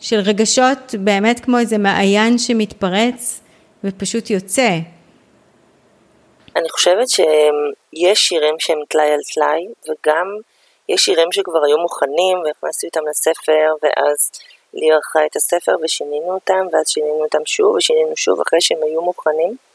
של 0.00 0.16
רגשות, 0.16 0.94
באמת 0.98 1.40
כמו 1.40 1.58
איזה 1.58 1.78
מעיין 1.78 2.38
שמתפרץ 2.38 3.40
ופשוט 3.84 4.30
יוצא. 4.30 4.68
אני 6.56 6.68
חושבת 6.68 7.08
שיש 7.08 8.18
שירים 8.18 8.54
שהם 8.58 8.78
טלאי 8.88 9.10
על 9.10 9.20
טלאי, 9.34 9.66
וגם 9.88 10.26
יש 10.88 11.04
שירים 11.04 11.32
שכבר 11.32 11.64
היו 11.64 11.78
מוכנים 11.78 12.38
והכנסתי 12.44 12.86
אותם 12.86 13.00
לספר, 13.10 13.72
ואז 13.82 14.30
לי 14.74 14.92
ערכה 14.92 15.26
את 15.26 15.36
הספר 15.36 15.72
ושינינו 15.82 16.34
אותם, 16.34 16.66
ואז 16.72 16.88
שינינו 16.88 17.24
אותם 17.24 17.44
שוב 17.44 17.74
ושינינו 17.76 18.16
שוב 18.16 18.40
אחרי 18.40 18.60
שהם 18.60 18.78
היו 18.82 19.02
מוכנים. 19.02 19.67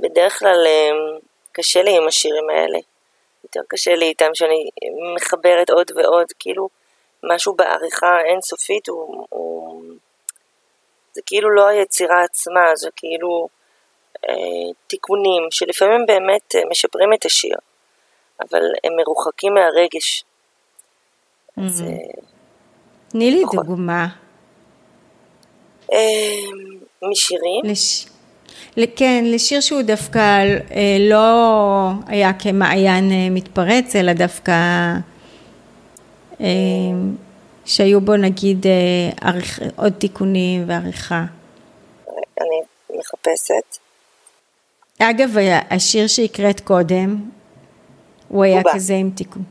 בדרך 0.00 0.38
כלל 0.38 0.66
אה, 0.66 1.18
קשה 1.52 1.82
לי 1.82 1.96
עם 1.96 2.08
השירים 2.08 2.50
האלה. 2.50 2.78
יותר 3.44 3.60
קשה 3.68 3.94
לי 3.94 4.04
איתם 4.04 4.30
שאני 4.34 4.70
מחברת 5.14 5.70
עוד 5.70 5.90
ועוד, 5.96 6.26
כאילו 6.38 6.68
משהו 7.22 7.54
בעריכה 7.54 8.20
אינסופית 8.24 8.88
הוא, 8.88 9.26
הוא... 9.28 9.82
זה 11.12 11.22
כאילו 11.26 11.50
לא 11.50 11.66
היצירה 11.66 12.24
עצמה, 12.24 12.76
זה 12.76 12.88
כאילו 12.96 13.48
אה, 14.28 14.72
תיקונים 14.86 15.42
שלפעמים 15.50 16.06
באמת 16.06 16.54
אה, 16.54 16.60
משפרים 16.70 17.12
את 17.12 17.24
השיר, 17.24 17.56
אבל 18.40 18.62
הם 18.84 18.92
מרוחקים 18.96 19.54
מהרגש. 19.54 20.24
אז 21.56 21.82
אה, 21.82 22.22
תני 23.08 23.30
לי 23.30 23.42
נכון. 23.42 23.66
דוגמה. 23.66 24.06
אה, 25.92 25.98
משירים, 27.02 27.64
לש... 27.64 28.06
כן, 28.96 29.24
לשיר 29.26 29.60
שהוא 29.60 29.82
דווקא 29.82 30.18
אה, 30.18 30.96
לא 31.10 31.50
היה 32.06 32.32
כמעיין 32.32 33.12
אה, 33.12 33.30
מתפרץ, 33.30 33.96
אלא 33.96 34.12
דווקא 34.12 34.52
אה, 36.40 36.46
שהיו 37.64 38.00
בו 38.00 38.16
נגיד 38.16 38.66
אה, 38.66 39.28
עריכ... 39.28 39.60
עוד 39.76 39.92
תיקונים 39.92 40.64
ועריכה. 40.66 41.24
אני 42.40 42.60
מחפשת. 42.98 43.78
אגב, 44.98 45.36
היה- 45.38 45.60
השיר 45.70 46.06
שהקראת 46.06 46.60
קודם, 46.60 47.16
הוא 48.28 48.44
היה 48.44 48.54
הוא 48.56 48.64
בא. 48.64 48.70
כזה 48.74 48.94
עם 48.94 49.10
תיקון. 49.10 49.42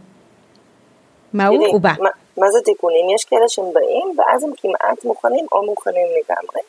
מה 1.33 1.47
הוא? 1.47 1.67
הוא 1.67 1.81
בא. 1.81 1.89
מה, 1.99 2.09
מה 2.37 2.45
זה 2.51 2.59
תיקונים? 2.65 3.05
יש 3.15 3.23
כאלה 3.25 3.41
שהם 3.47 3.65
באים 3.73 4.19
ואז 4.19 4.43
הם 4.43 4.49
כמעט 4.57 5.05
מוכנים 5.05 5.45
או 5.51 5.65
מוכנים 5.65 6.07
לגמרי. 6.07 6.61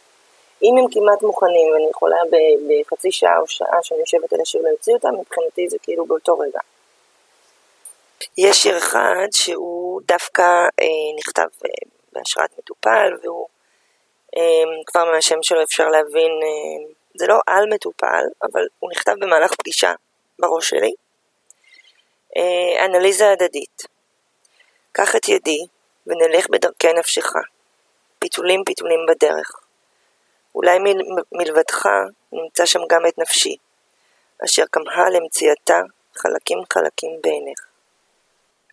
אם 0.62 0.74
הם 0.78 0.84
כמעט 0.92 1.22
מוכנים 1.22 1.72
ואני 1.72 1.86
יכולה 1.90 2.16
בחצי 2.68 3.12
שעה 3.12 3.38
או 3.38 3.46
שעה 3.46 3.78
שאני 3.82 4.00
יושבת 4.00 4.32
על 4.32 4.40
השיר 4.40 4.62
להוציא 4.62 4.94
אותם, 4.94 5.14
מבחינתי 5.20 5.68
זה 5.68 5.76
כאילו 5.82 6.06
באותו 6.06 6.38
רגע. 6.38 6.60
יש 8.38 8.62
שיר 8.62 8.78
אחד 8.78 9.26
שהוא 9.32 10.00
דווקא 10.06 10.42
אה, 10.80 10.86
נכתב 11.18 11.48
אה, 11.64 11.70
בהשראת 12.12 12.50
מטופל 12.58 13.12
והוא 13.22 13.46
אה, 14.36 14.82
כבר 14.86 15.04
מהשם 15.04 15.42
שלו 15.42 15.62
אפשר 15.62 15.88
להבין, 15.88 16.30
אה, 16.42 16.92
זה 17.14 17.26
לא 17.26 17.38
על 17.46 17.66
מטופל, 17.74 18.24
אבל 18.42 18.66
הוא 18.78 18.90
נכתב 18.90 19.14
במהלך 19.20 19.54
פגישה 19.54 19.92
בראש 20.38 20.68
שלי. 20.68 20.92
אה, 22.36 22.84
אנליזה 22.84 23.30
הדדית. 23.30 23.82
קח 24.92 25.16
את 25.16 25.28
ידי 25.28 25.66
ונלך 26.06 26.50
בדרכי 26.50 26.92
נפשך, 26.92 27.32
פיתולים 28.18 28.64
פיתולים 28.64 29.00
בדרך. 29.08 29.67
אולי 30.54 30.78
מל, 30.78 31.02
מלבדך 31.32 31.88
נמצא 32.32 32.66
שם 32.66 32.80
גם 32.90 33.06
את 33.06 33.18
נפשי, 33.18 33.56
אשר 34.44 34.62
כמהה 34.72 35.10
למציאתה 35.10 35.80
חלקים 36.16 36.58
חלקים 36.72 37.10
בעיניך. 37.22 37.66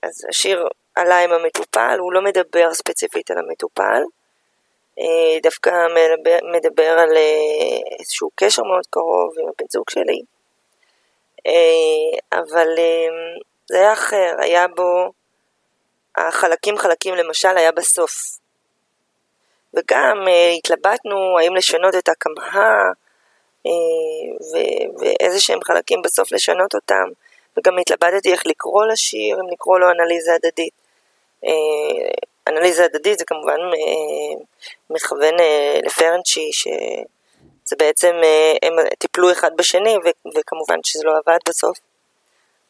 אז 0.03 0.25
השיר 0.29 0.67
עלה 0.95 1.23
עם 1.23 1.31
המטופל, 1.31 1.97
הוא 1.99 2.13
לא 2.13 2.21
מדבר 2.21 2.73
ספציפית 2.73 3.31
על 3.31 3.37
המטופל, 3.37 4.01
אה, 4.99 5.39
דווקא 5.43 5.69
מדבר, 5.69 6.37
מדבר 6.57 6.99
על 6.99 7.17
אה, 7.17 7.97
איזשהו 7.99 8.29
קשר 8.35 8.63
מאוד 8.63 8.85
קרוב 8.89 9.33
עם 9.39 9.45
הבן 9.47 9.65
זוג 9.71 9.89
שלי, 9.89 10.21
אה, 11.47 12.39
אבל 12.39 12.67
זה 13.67 13.77
היה 13.77 13.93
אחר, 13.93 14.35
היה 14.39 14.67
בו, 14.67 15.11
החלקים 16.17 16.77
חלקים 16.77 17.15
למשל 17.15 17.57
היה 17.57 17.71
בסוף. 17.71 18.11
וגם 19.75 20.27
אה, 20.27 20.51
התלבטנו 20.57 21.39
האם 21.39 21.55
לשנות 21.55 21.95
את 21.95 22.09
הקמהה 22.09 22.91
אה, 23.65 23.71
ו- 24.51 24.99
ואיזה 24.99 25.39
שהם 25.39 25.59
חלקים 25.63 26.01
בסוף 26.01 26.31
לשנות 26.31 26.75
אותם, 26.75 27.09
וגם 27.57 27.77
התלבטתי 27.77 28.31
איך 28.31 28.47
לקרוא 28.47 28.85
לשיר, 28.85 29.39
אם 29.39 29.49
לקרוא 29.51 29.79
לו 29.79 29.91
אנליזה 29.91 30.33
הדדית. 30.33 30.73
אה, 31.45 32.11
אנליזה 32.47 32.85
הדדית 32.85 33.19
זה 33.19 33.25
כמובן 33.25 33.59
אה, 33.59 34.43
מכוון 34.89 35.39
אה, 35.39 35.79
לפרנצ'י, 35.85 36.49
שזה 36.53 37.75
בעצם, 37.79 38.15
אה, 38.23 38.53
הם 38.63 38.73
טיפלו 38.99 39.31
אחד 39.31 39.51
בשני, 39.57 39.97
ו- 39.97 40.37
וכמובן 40.37 40.79
שזה 40.83 41.03
לא 41.03 41.11
עבד 41.17 41.39
בסוף. 41.49 41.77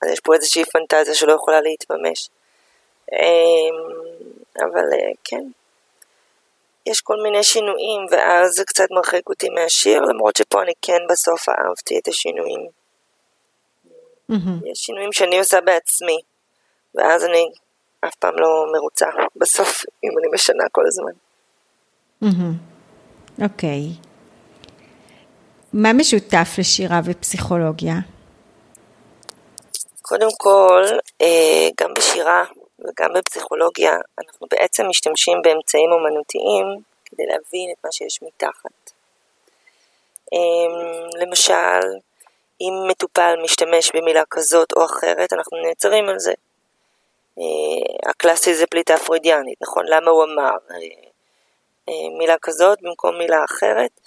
אז 0.01 0.09
יש 0.09 0.19
פה 0.19 0.33
איזושהי 0.33 0.65
פנטזיה 0.65 1.15
שלא 1.15 1.33
יכולה 1.33 1.61
להתממש. 1.61 2.29
אבל 4.59 4.85
כן, 5.23 5.43
יש 6.85 7.01
כל 7.01 7.15
מיני 7.23 7.43
שינויים, 7.43 8.01
ואז 8.11 8.51
זה 8.51 8.63
קצת 8.65 8.87
מרחיק 8.91 9.29
אותי 9.29 9.49
מהשיר, 9.49 10.01
למרות 10.01 10.35
שפה 10.35 10.61
אני 10.61 10.73
כן 10.81 10.99
בסוף 11.09 11.49
אהבתי 11.49 11.99
את 11.99 12.07
השינויים. 12.07 12.67
מהמם. 14.29 14.59
יש 14.65 14.79
שינויים 14.79 15.13
שאני 15.13 15.39
עושה 15.39 15.61
בעצמי, 15.61 16.17
ואז 16.95 17.25
אני 17.25 17.45
אף 18.05 18.15
פעם 18.15 18.33
לא 18.37 18.65
מרוצה 18.73 19.05
בסוף, 19.35 19.85
אם 20.03 20.09
אני 20.19 20.27
משנה 20.33 20.63
כל 20.71 20.83
הזמן. 20.87 21.11
מהמם. 22.21 22.53
אוקיי. 23.41 23.81
מה 25.73 25.93
משותף 25.93 26.47
לשירה 26.57 26.99
ופסיכולוגיה? 27.05 27.95
קודם 30.01 30.27
כל, 30.37 30.83
אה, 31.21 31.69
גם 31.81 31.93
בשירה 31.97 32.43
וגם 32.87 33.13
בפסיכולוגיה, 33.13 33.93
אנחנו 34.19 34.47
בעצם 34.51 34.83
משתמשים 34.89 35.37
באמצעים 35.43 35.91
אומנותיים 35.91 36.65
כדי 37.05 37.25
להבין 37.25 37.71
את 37.71 37.85
מה 37.85 37.91
שיש 37.91 38.19
מתחת. 38.21 38.91
אה, 40.33 41.19
למשל, 41.21 41.87
אם 42.61 42.73
מטופל 42.87 43.35
משתמש 43.43 43.91
במילה 43.95 44.23
כזאת 44.29 44.73
או 44.73 44.85
אחרת, 44.85 45.33
אנחנו 45.33 45.57
נעצרים 45.57 46.09
על 46.09 46.19
זה. 46.19 46.33
אה, 47.39 48.09
הקלאסי 48.09 48.55
זה 48.55 48.67
פליטה 48.67 48.97
פרוידיאנית, 48.97 49.61
נכון? 49.61 49.85
למה 49.87 50.11
הוא 50.11 50.23
אמר 50.23 50.57
אה, 50.71 50.77
אה, 51.89 52.17
מילה 52.17 52.35
כזאת 52.41 52.81
במקום 52.81 53.17
מילה 53.17 53.43
אחרת? 53.45 53.99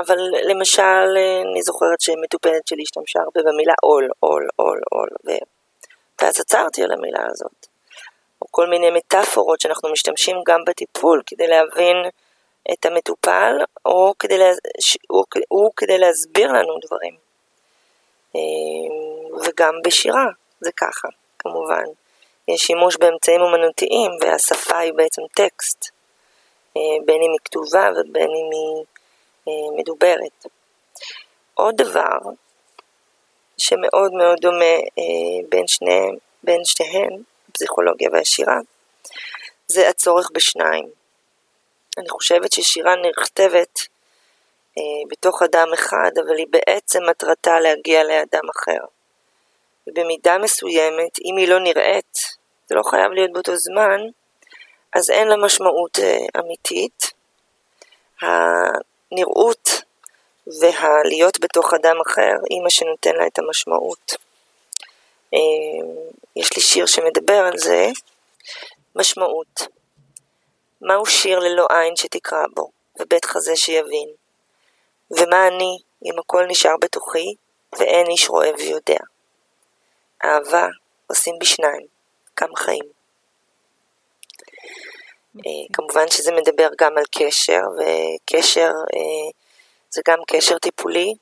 אבל 0.00 0.16
למשל, 0.50 1.16
אני 1.52 1.62
זוכרת 1.62 2.00
שמטופלת 2.00 2.66
שלי 2.66 2.82
השתמשה 2.82 3.20
הרבה 3.20 3.50
במילה 3.50 3.72
עול, 3.82 4.08
עול, 4.20 4.48
עול, 4.56 4.80
עול, 4.90 5.08
ואז 6.22 6.40
עצרתי 6.40 6.82
על 6.82 6.92
המילה 6.92 7.20
הזאת. 7.30 7.66
או 8.42 8.46
כל 8.50 8.66
מיני 8.66 8.90
מטאפורות 8.90 9.60
שאנחנו 9.60 9.92
משתמשים 9.92 10.36
גם 10.46 10.60
בטיפול 10.66 11.22
כדי 11.26 11.46
להבין 11.46 11.96
את 12.72 12.86
המטופל, 12.86 13.56
או 13.84 14.12
כדי, 14.18 14.38
לה... 14.38 14.50
או... 15.10 15.22
או 15.50 15.70
כדי 15.76 15.98
להסביר 15.98 16.52
לנו 16.52 16.78
דברים. 16.86 17.14
אה, 18.36 18.40
וגם 19.46 19.74
בשירה 19.84 20.26
זה 20.60 20.70
ככה, 20.72 21.08
כמובן. 21.38 21.84
יש 22.48 22.60
שימוש 22.60 22.96
באמצעים 22.96 23.40
אומנותיים, 23.40 24.10
והשפה 24.20 24.78
היא 24.78 24.92
בעצם 24.92 25.22
טקסט, 25.34 25.90
אה, 26.76 26.82
בין 27.04 27.22
אם 27.22 27.30
היא 27.30 27.40
כתובה 27.44 27.88
ובין 27.90 28.28
אם 28.28 28.50
היא 28.52 28.84
אה, 29.48 29.78
מדוברת. 29.78 30.46
עוד 31.54 31.76
דבר 31.76 32.18
שמאוד 33.58 34.12
מאוד 34.12 34.38
דומה 34.40 34.74
בין, 35.48 35.66
שניהם, 35.66 36.16
בין 36.42 36.64
שתיהן, 36.64 37.22
הפסיכולוגיה 37.54 38.08
והשירה, 38.12 38.58
זה 39.68 39.88
הצורך 39.88 40.30
בשניים. 40.34 40.88
אני 41.98 42.08
חושבת 42.08 42.52
ששירה 42.52 42.94
נכתבת 42.96 43.78
אה, 44.78 44.82
בתוך 45.10 45.42
אדם 45.42 45.68
אחד, 45.74 46.10
אבל 46.16 46.36
היא 46.36 46.46
בעצם 46.50 46.98
מטרתה 47.10 47.60
להגיע 47.60 48.04
לאדם 48.04 48.48
אחר. 48.56 48.84
ובמידה 49.86 50.38
מסוימת, 50.38 51.18
אם 51.24 51.36
היא 51.36 51.48
לא 51.48 51.60
נראית, 51.60 52.18
זה 52.68 52.74
לא 52.74 52.82
חייב 52.82 53.12
להיות 53.12 53.32
באותו 53.32 53.56
זמן, 53.56 54.00
אז 54.92 55.10
אין 55.10 55.28
לה 55.28 55.36
משמעות 55.36 55.98
אה, 55.98 56.40
אמיתית. 56.40 57.10
הנראות 58.20 59.68
והלהיות 60.60 61.40
בתוך 61.40 61.74
אדם 61.74 61.96
אחר 62.06 62.34
היא 62.50 62.62
מה 62.62 62.70
שנותן 62.70 63.14
לה 63.14 63.26
את 63.26 63.38
המשמעות. 63.38 64.23
אה, 65.34 66.10
יש 66.36 66.56
לי 66.56 66.62
שיר 66.62 66.86
שמדבר 66.86 67.46
על 67.52 67.58
זה, 67.58 67.86
משמעות. 68.96 69.60
מהו 70.80 71.06
שיר 71.06 71.38
ללא 71.38 71.66
עין 71.70 71.96
שתקרא 71.96 72.44
בו, 72.54 72.70
ובית 73.00 73.24
חזה 73.24 73.56
שיבין? 73.56 74.08
ומה 75.10 75.46
אני, 75.46 75.78
אם 76.04 76.18
הכל 76.18 76.44
נשאר 76.48 76.74
בתוכי, 76.80 77.34
ואין 77.78 78.06
איש 78.06 78.30
רואה 78.30 78.50
ויודע? 78.58 78.98
אהבה 80.24 80.66
עושים 81.06 81.34
בשניים, 81.40 81.86
כמה 82.36 82.56
חיים. 82.56 82.84
אה, 85.36 85.66
כמובן 85.72 86.08
שזה 86.08 86.32
מדבר 86.32 86.68
גם 86.80 86.98
על 86.98 87.04
קשר, 87.18 87.60
וקשר 87.78 88.70
אה, 88.94 89.30
זה 89.90 90.02
גם 90.08 90.18
קשר 90.26 90.58
טיפולי. 90.58 91.14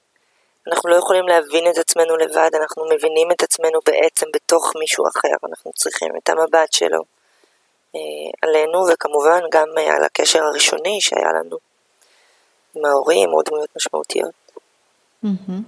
אנחנו 0.68 0.90
לא 0.90 0.96
יכולים 0.96 1.29
להבין 1.29 1.70
את 1.70 1.79
עצמנו 1.79 2.16
לבד, 2.16 2.51
אנחנו 2.61 2.85
מבינים 2.85 3.29
את 3.33 3.42
עצמנו 3.42 3.79
בעצם 3.87 4.27
בתוך 4.35 4.72
מישהו 4.81 5.05
אחר, 5.09 5.48
אנחנו 5.48 5.70
צריכים 5.75 6.09
את 6.22 6.29
המבט 6.29 6.72
שלו 6.72 7.03
אה, 7.94 8.01
עלינו, 8.42 8.79
וכמובן 8.92 9.40
גם 9.53 9.66
אה, 9.79 9.94
על 9.96 10.05
הקשר 10.05 10.42
הראשוני 10.42 10.98
שהיה 11.01 11.33
לנו 11.33 11.57
עם 12.75 12.85
ההורים 12.85 13.29
או 13.33 13.42
דמויות 13.42 13.68
משמעותיות. 13.77 14.33
מהמם. 15.22 15.62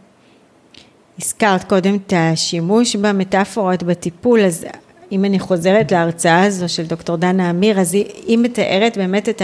הזכרת 1.18 1.64
קודם 1.68 1.96
את 2.07 2.12
השימוש 2.16 2.96
במטאפורות 2.96 3.83
בטיפול, 3.83 4.44
אז 4.44 4.66
אם 5.12 5.24
אני 5.24 5.38
חוזרת 5.38 5.92
להרצאה 5.92 6.44
הזו 6.44 6.68
של 6.68 6.87
דוקטור 6.87 7.16
דנה 7.16 7.50
אמיר, 7.50 7.80
אז 7.80 7.94
היא, 7.94 8.04
היא 8.26 8.38
מתארת 8.38 8.96
באמת 8.96 9.28
את 9.28 9.42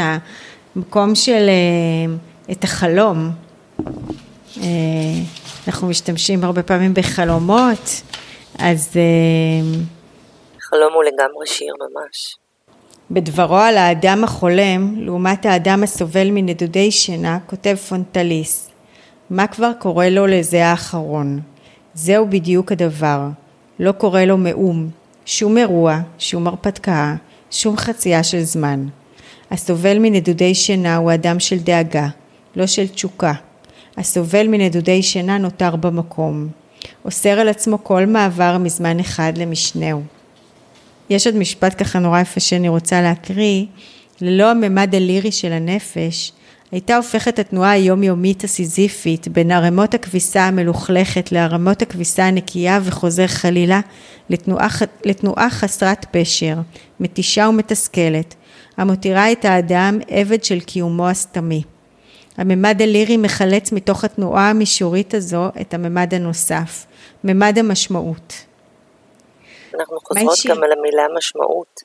המקום 0.76 1.14
של, 1.14 1.48
אה, 1.48 2.52
את 2.52 2.64
החלום. 2.64 3.30
אה, 4.58 4.64
אנחנו 5.66 5.88
משתמשים 5.88 6.44
הרבה 6.44 6.62
פעמים 6.62 6.94
בחלומות, 6.94 8.02
אז 8.58 8.90
אה, 8.96 9.80
חלום 10.60 10.92
הוא 10.92 11.04
לגמרי 11.04 11.46
שיר 11.46 11.74
ממש. 11.80 12.36
בדברו 13.10 13.56
על 13.56 13.76
האדם 13.76 14.24
החולם, 14.24 14.94
לעומת 14.96 15.46
האדם 15.46 15.82
הסובל 15.82 16.30
מנדודי 16.30 16.90
שינה, 16.90 17.38
כותב 17.46 17.74
פונטליס, 17.88 18.70
מה 19.30 19.46
כבר 19.46 19.70
קורה 19.78 20.10
לו 20.10 20.26
לזה 20.26 20.66
האחרון? 20.66 21.40
זהו 21.94 22.26
בדיוק 22.28 22.72
הדבר. 22.72 23.20
לא 23.78 23.92
קורה 23.92 24.24
לו 24.24 24.36
מאום, 24.36 24.88
שום 25.26 25.58
אירוע, 25.58 25.98
שום 26.18 26.46
הרפתקה, 26.46 27.14
שום 27.50 27.76
חצייה 27.76 28.22
של 28.22 28.40
זמן. 28.40 28.86
הסובל 29.50 29.98
מנדודי 29.98 30.54
שינה 30.54 30.96
הוא 30.96 31.14
אדם 31.14 31.40
של 31.40 31.58
דאגה, 31.58 32.08
לא 32.56 32.66
של 32.66 32.88
תשוקה. 32.88 33.32
הסובל 34.00 34.48
מנדודי 34.48 35.02
שינה 35.02 35.38
נותר 35.38 35.76
במקום. 35.76 36.48
אוסר 37.04 37.40
על 37.40 37.48
עצמו 37.48 37.84
כל 37.84 38.06
מעבר 38.06 38.58
מזמן 38.58 39.00
אחד 39.00 39.32
למשנהו. 39.36 40.02
יש 41.10 41.26
עוד 41.26 41.36
משפט 41.36 41.82
ככה 41.82 41.98
נורא 41.98 42.20
יפה 42.20 42.40
שאני 42.40 42.68
רוצה 42.68 43.02
להקריא, 43.02 43.66
ללא 44.20 44.50
הממד 44.50 44.94
הלירי 44.94 45.32
של 45.32 45.52
הנפש, 45.52 46.32
הייתה 46.72 46.96
הופכת 46.96 47.38
התנועה 47.38 47.70
היומיומית 47.70 48.44
הסיזיפית 48.44 49.28
בין 49.28 49.50
ערימות 49.50 49.94
הכביסה 49.94 50.42
המלוכלכת 50.42 51.32
לערימות 51.32 51.82
הכביסה 51.82 52.24
הנקייה 52.24 52.80
וחוזר 52.82 53.26
חלילה 53.26 53.80
לתנועה, 54.30 54.68
לתנועה 55.04 55.50
חסרת 55.50 56.06
פשר, 56.10 56.56
מתישה 57.00 57.48
ומתסכלת, 57.48 58.34
המותירה 58.76 59.32
את 59.32 59.44
האדם 59.44 59.98
עבד 60.08 60.44
של 60.44 60.60
קיומו 60.60 61.08
הסתמי. 61.08 61.62
הממד 62.36 62.82
הלירי 62.82 63.16
מחלץ 63.16 63.72
מתוך 63.72 64.04
התנועה 64.04 64.50
המישורית 64.50 65.14
הזו 65.14 65.48
את 65.60 65.74
הממד 65.74 66.14
הנוסף, 66.14 66.86
ממד 67.24 67.58
המשמעות. 67.58 68.32
אנחנו 69.74 70.00
חוזרות 70.00 70.32
השיר? 70.32 70.54
גם 70.54 70.62
על 70.62 70.72
המילה 70.72 71.02
משמעות, 71.16 71.80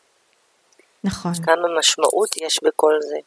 נכון. 1.04 1.34
כמה 1.34 1.80
משמעות 1.80 2.38
יש 2.38 2.60
בכל 2.64 2.94
זה. 3.02 3.18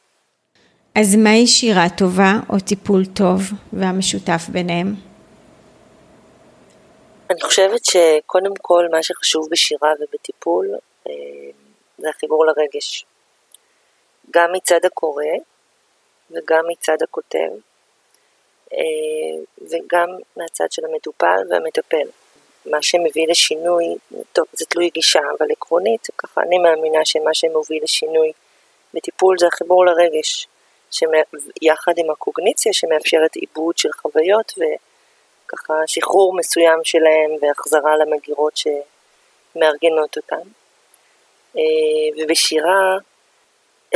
אז 0.95 1.17
מהי 1.17 1.47
שירה 1.47 1.87
טובה 1.99 2.33
או 2.51 2.61
טיפול 2.61 3.07
טוב 3.07 3.41
והמשותף 3.73 4.43
ביניהם? 4.49 4.95
אני 7.31 7.41
חושבת 7.41 7.85
שקודם 7.85 8.53
כל 8.63 8.85
מה 8.93 9.03
שחשוב 9.03 9.49
בשירה 9.51 9.89
ובטיפול 10.01 10.67
אה, 11.09 11.13
זה 11.99 12.09
החיבור 12.09 12.47
לרגש. 12.47 13.07
גם 14.31 14.51
מצד 14.53 14.81
הקורא 14.85 15.25
וגם 16.31 16.65
מצד 16.69 16.97
הכותב, 17.03 17.51
אה, 18.73 18.79
וגם 19.61 20.09
מהצד 20.37 20.67
של 20.71 20.83
המטופל 20.85 21.37
והמטפל. 21.51 22.09
מה 22.67 22.83
שמביא 22.83 23.29
לשינוי, 23.29 23.85
טוב, 24.33 24.47
זה 24.53 24.65
תלוי 24.67 24.91
גישה, 24.91 25.21
אבל 25.39 25.47
עקרונית, 25.51 26.07
ככה 26.19 26.41
אני 26.43 26.59
מאמינה 26.59 27.05
שמה 27.05 27.35
שמוביל 27.35 27.83
לשינוי 27.83 28.33
בטיפול 28.95 29.39
זה 29.39 29.47
החיבור 29.47 29.87
לרגש, 29.87 30.49
יחד 31.63 31.93
עם 31.97 32.11
הקוגניציה 32.11 32.73
שמאפשרת 32.73 33.37
עיבוד 33.37 33.79
של 33.79 33.93
חוויות 33.93 34.53
וככה 34.59 35.75
שחרור 35.87 36.37
מסוים 36.37 36.81
שלהם 36.85 37.31
והחזרה 37.41 37.97
למגירות 37.97 38.53
שמארגנות 38.57 40.17
אותם. 40.17 40.49
אה, 41.57 41.63
ובשירה 42.17 42.99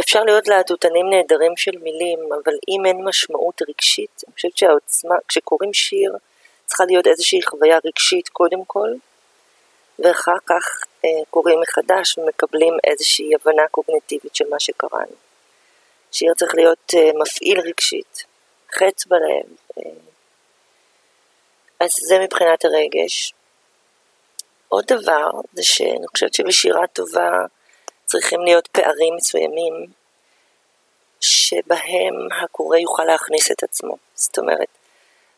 אפשר 0.00 0.22
להיות 0.22 0.48
להטוטנים 0.48 1.10
נהדרים 1.10 1.56
של 1.56 1.78
מילים, 1.82 2.18
אבל 2.44 2.52
אם 2.68 2.86
אין 2.86 3.04
משמעות 3.04 3.62
רגשית, 3.68 4.22
אני 4.26 4.34
חושבת 4.34 4.56
שהעוצמה, 4.56 5.14
כשקוראים 5.28 5.74
שיר, 5.74 6.16
צריכה 6.66 6.84
להיות 6.84 7.06
איזושהי 7.06 7.42
חוויה 7.42 7.78
רגשית 7.84 8.28
קודם 8.28 8.64
כל, 8.64 8.88
ואחר 9.98 10.36
כך 10.46 10.84
אה, 11.04 11.24
קוראים 11.30 11.60
מחדש 11.60 12.18
ומקבלים 12.18 12.74
איזושהי 12.84 13.34
הבנה 13.34 13.62
קוגניטיבית 13.70 14.34
של 14.34 14.48
מה 14.48 14.60
שקראנו. 14.60 15.16
שיר 16.12 16.34
צריך 16.34 16.54
להיות 16.54 16.92
אה, 16.96 17.10
מפעיל 17.22 17.60
רגשית, 17.60 18.24
חץ 18.72 19.06
בלב. 19.06 19.56
אה. 19.78 19.90
אז 21.80 21.90
זה 22.08 22.18
מבחינת 22.18 22.64
הרגש. 22.64 23.34
עוד 24.68 24.84
דבר 24.86 25.30
זה 25.52 25.62
שאני 25.62 26.06
חושבת 26.06 26.34
שבשירה 26.34 26.86
טובה 26.86 27.30
צריכים 28.12 28.40
להיות 28.40 28.66
פערים 28.66 29.16
מסוימים 29.16 29.86
שבהם 31.20 32.14
הקורא 32.42 32.76
יוכל 32.76 33.04
להכניס 33.04 33.50
את 33.50 33.62
עצמו. 33.62 33.96
זאת 34.14 34.38
אומרת, 34.38 34.68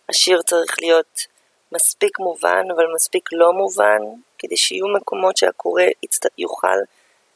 השיר 0.08 0.42
צריך 0.42 0.76
להיות 0.80 1.26
מספיק 1.72 2.18
מובן, 2.18 2.64
אבל 2.74 2.86
מספיק 2.94 3.28
לא 3.32 3.52
מובן, 3.52 4.00
כדי 4.38 4.56
שיהיו 4.56 4.88
מקומות 4.88 5.36
שהקורא 5.36 5.82
יוכל 6.38 6.78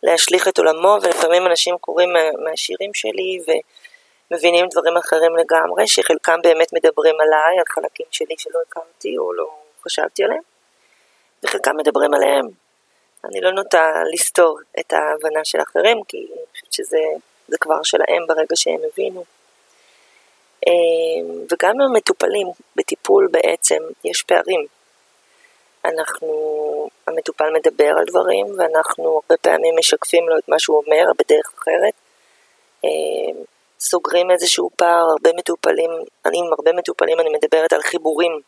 להשליך 0.03 0.49
את 0.49 0.59
עולמו, 0.59 0.97
ולפעמים 1.03 1.47
אנשים 1.47 1.79
קוראים 1.79 2.11
מהשירים 2.45 2.95
שלי 2.95 3.39
ומבינים 4.31 4.67
דברים 4.71 4.97
אחרים 4.97 5.37
לגמרי, 5.37 5.89
שחלקם 5.89 6.39
באמת 6.43 6.73
מדברים 6.73 7.15
עליי, 7.21 7.59
על 7.59 7.65
חלקים 7.69 8.07
שלי 8.11 8.35
שלא 8.39 8.59
הכרתי 8.69 9.19
או 9.19 9.33
לא 9.33 9.49
חשבתי 9.85 10.25
עליהם, 10.25 10.43
וחלקם 11.45 11.77
מדברים 11.77 12.15
עליהם. 12.15 12.68
אני 13.25 13.41
לא 13.41 13.51
נוטה 13.53 13.93
לסתור 14.13 14.59
את 14.81 14.93
ההבנה 14.93 15.45
של 15.45 15.59
אחרים, 15.61 16.01
כי 16.09 16.17
אני 16.17 16.45
חושבת 16.53 16.73
שזה 16.73 16.99
כבר 17.61 17.83
שלהם 17.83 18.27
ברגע 18.29 18.57
שהם 18.57 18.81
הבינו. 18.93 19.25
אמ, 20.67 21.45
וגם 21.53 21.81
המטופלים 21.81 22.47
בטיפול 22.77 23.29
בעצם 23.31 23.83
יש 24.05 24.23
פערים. 24.23 24.67
אנחנו, 25.85 26.89
המטופל 27.07 27.51
מדבר 27.55 27.93
על 27.99 28.05
דברים 28.05 28.47
ואנחנו 28.59 29.05
הרבה 29.15 29.37
פעמים 29.41 29.75
משקפים 29.79 30.29
לו 30.29 30.39
את 30.39 30.49
מה 30.49 30.59
שהוא 30.59 30.83
אומר 30.87 31.13
בדרך 31.19 31.53
אחרת. 31.59 31.95
אמ, 32.85 33.45
סוגרים 33.81 34.31
איזשהו 34.31 34.71
פער, 34.77 35.07
הרבה 35.11 35.31
מטופלים, 35.37 35.91
אני 36.27 36.39
עם 36.39 36.53
הרבה 36.53 36.73
מטופלים 36.73 37.21
אני 37.21 37.29
מדברת 37.29 37.73
על 37.73 37.83
חיבורים 37.83 38.41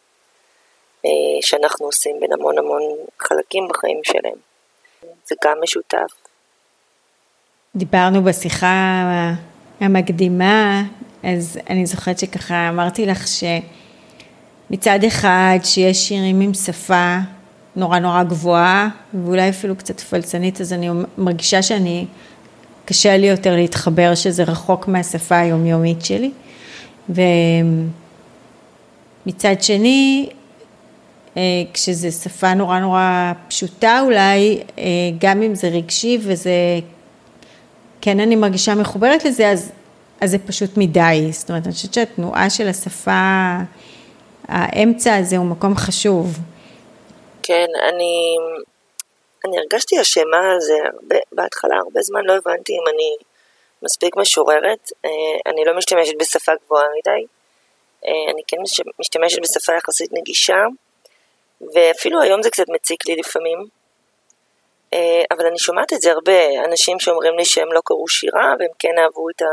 אה, 1.04 1.10
שאנחנו 1.40 1.86
עושים 1.86 2.20
בין 2.20 2.32
המון 2.32 2.58
המון 2.58 2.82
חלקים 3.20 3.68
בחיים 3.68 4.00
שלהם. 4.04 4.49
זה 5.30 5.34
גם 5.44 5.56
משותף. 5.62 6.12
דיברנו 7.76 8.22
בשיחה 8.22 9.04
המקדימה 9.80 10.82
אז 11.22 11.58
אני 11.70 11.86
זוכרת 11.86 12.18
שככה 12.18 12.68
אמרתי 12.68 13.06
לך 13.06 13.24
שמצד 14.70 15.04
אחד 15.04 15.58
שיש 15.64 16.08
שירים 16.08 16.40
עם 16.40 16.54
שפה 16.54 17.16
נורא 17.76 17.98
נורא 17.98 18.22
גבוהה, 18.22 18.88
ואולי 19.14 19.48
אפילו 19.48 19.76
קצת 19.76 20.00
פלצנית, 20.00 20.60
אז 20.60 20.72
אני 20.72 20.88
מרגישה 21.18 21.62
שאני, 21.62 22.06
קשה 22.84 23.16
לי 23.16 23.26
יותר 23.26 23.54
להתחבר 23.54 24.14
שזה 24.14 24.44
רחוק 24.44 24.88
מהשפה 24.88 25.38
היומיומית 25.38 26.04
שלי. 26.04 26.30
ומצד 29.26 29.62
שני, 29.62 30.28
אה, 31.36 31.42
כשזה 31.74 32.10
שפה 32.10 32.54
נורא 32.54 32.78
נורא 32.78 33.32
פשוטה 33.48 34.00
אולי, 34.04 34.62
אה, 34.78 34.84
גם 35.18 35.42
אם 35.42 35.54
זה 35.54 35.68
רגשי 35.68 36.18
וזה, 36.22 36.50
כן 38.00 38.20
אני 38.20 38.36
מרגישה 38.36 38.74
מחוברת 38.74 39.24
לזה, 39.24 39.50
אז 39.50 39.72
אז 40.20 40.30
זה 40.30 40.38
פשוט 40.46 40.70
מדי. 40.76 41.28
זאת 41.32 41.50
אומרת, 41.50 41.64
אני 41.64 41.72
חושבת 41.72 41.94
שהתנועה 41.94 42.50
של 42.50 42.68
השפה, 42.68 43.56
האמצע 44.48 45.16
הזה 45.16 45.36
הוא 45.36 45.46
מקום 45.46 45.74
חשוב. 45.76 46.38
כן, 47.42 47.66
אני, 47.88 48.36
אני 49.44 49.58
הרגשתי 49.58 50.00
אשמה 50.00 50.50
על 50.52 50.60
זה 50.60 50.74
הרבה, 50.94 51.16
בהתחלה, 51.32 51.76
הרבה 51.76 52.02
זמן 52.02 52.20
לא 52.24 52.32
הבנתי 52.32 52.72
אם 52.72 52.94
אני 52.94 53.16
מספיק 53.82 54.16
משוררת. 54.16 54.90
אה, 55.04 55.10
אני 55.46 55.64
לא 55.64 55.76
משתמשת 55.76 56.14
בשפה 56.20 56.52
גבוהה 56.64 56.84
מדי, 56.98 57.26
אני 58.04 58.42
כן 58.46 58.56
משתמשת 59.00 59.38
בשפה 59.42 59.72
יחסית 59.72 60.10
נגישה, 60.12 60.64
ואפילו 61.74 62.22
היום 62.22 62.42
זה 62.42 62.50
קצת 62.50 62.68
מציק 62.68 63.06
לי 63.06 63.16
לפעמים. 63.16 63.64
אה, 64.94 65.22
אבל 65.30 65.46
אני 65.46 65.58
שומעת 65.58 65.92
את 65.92 66.00
זה 66.00 66.12
הרבה, 66.12 66.64
אנשים 66.64 67.00
שאומרים 67.00 67.36
לי 67.38 67.44
שהם 67.44 67.72
לא 67.72 67.80
קראו 67.84 68.08
שירה 68.08 68.54
והם 68.58 68.70
כן 68.78 68.98
אהבו 68.98 69.30
את, 69.30 69.42
ה, 69.42 69.46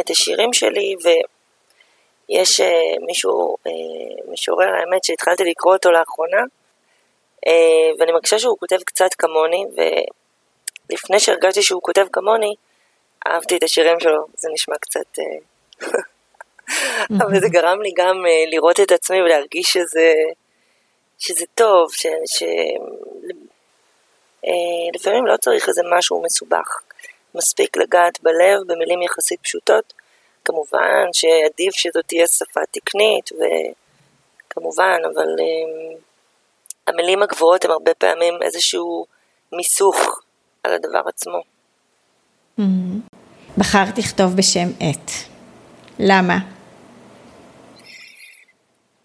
את 0.00 0.10
השירים 0.10 0.52
שלי, 0.52 0.94
ויש 1.04 2.60
uh, 2.60 2.64
מישהו, 3.06 3.56
uh, 3.68 4.32
משורר 4.32 4.68
האמת 4.74 5.04
שהתחלתי 5.04 5.44
לקרוא 5.44 5.72
אותו 5.72 5.90
לאחרונה, 5.90 6.42
ואני 7.98 8.12
מרגישה 8.12 8.38
שהוא 8.38 8.58
כותב 8.58 8.76
קצת 8.84 9.14
כמוני, 9.18 9.64
ולפני 10.90 11.20
שהרגשתי 11.20 11.62
שהוא 11.62 11.82
כותב 11.82 12.06
כמוני, 12.12 12.54
אהבתי 13.26 13.56
את 13.56 13.62
השירים 13.62 14.00
שלו, 14.00 14.26
זה 14.34 14.48
נשמע 14.52 14.76
קצת... 14.80 15.18
אבל 17.20 17.40
זה 17.40 17.48
גרם 17.56 17.82
לי 17.82 17.90
גם 17.96 18.24
לראות 18.50 18.80
את 18.80 18.92
עצמי 18.92 19.22
ולהרגיש 19.22 19.72
שזה, 19.72 20.12
שזה 21.20 21.44
טוב, 21.54 21.92
ש... 21.92 22.06
ש... 22.26 22.42
Uh, 24.46 24.50
לפעמים 24.94 25.26
לא 25.26 25.36
צריך 25.36 25.68
איזה 25.68 25.82
משהו 25.98 26.22
מסובך. 26.22 26.80
מספיק 27.34 27.76
לגעת 27.76 28.22
בלב 28.22 28.60
במילים 28.66 29.02
יחסית 29.02 29.40
פשוטות. 29.42 29.92
כמובן 30.44 31.06
שעדיף 31.12 31.74
שזאת 31.74 32.04
תהיה 32.06 32.26
שפה 32.26 32.60
תקנית, 32.70 33.30
וכמובן, 33.32 34.98
אבל 35.14 35.26
um, 35.26 35.98
המילים 36.86 37.22
הגבוהות 37.22 37.64
הן 37.64 37.70
הרבה 37.70 37.94
פעמים 37.94 38.34
איזשהו 38.42 39.06
מיסוך 39.52 40.20
על 40.62 40.72
הדבר 40.72 41.02
עצמו. 41.08 41.40
Mm-hmm. 42.58 43.16
בחרת 43.58 43.98
לכתוב 43.98 44.36
בשם 44.36 44.68
עט. 44.80 45.10
למה? 45.98 46.38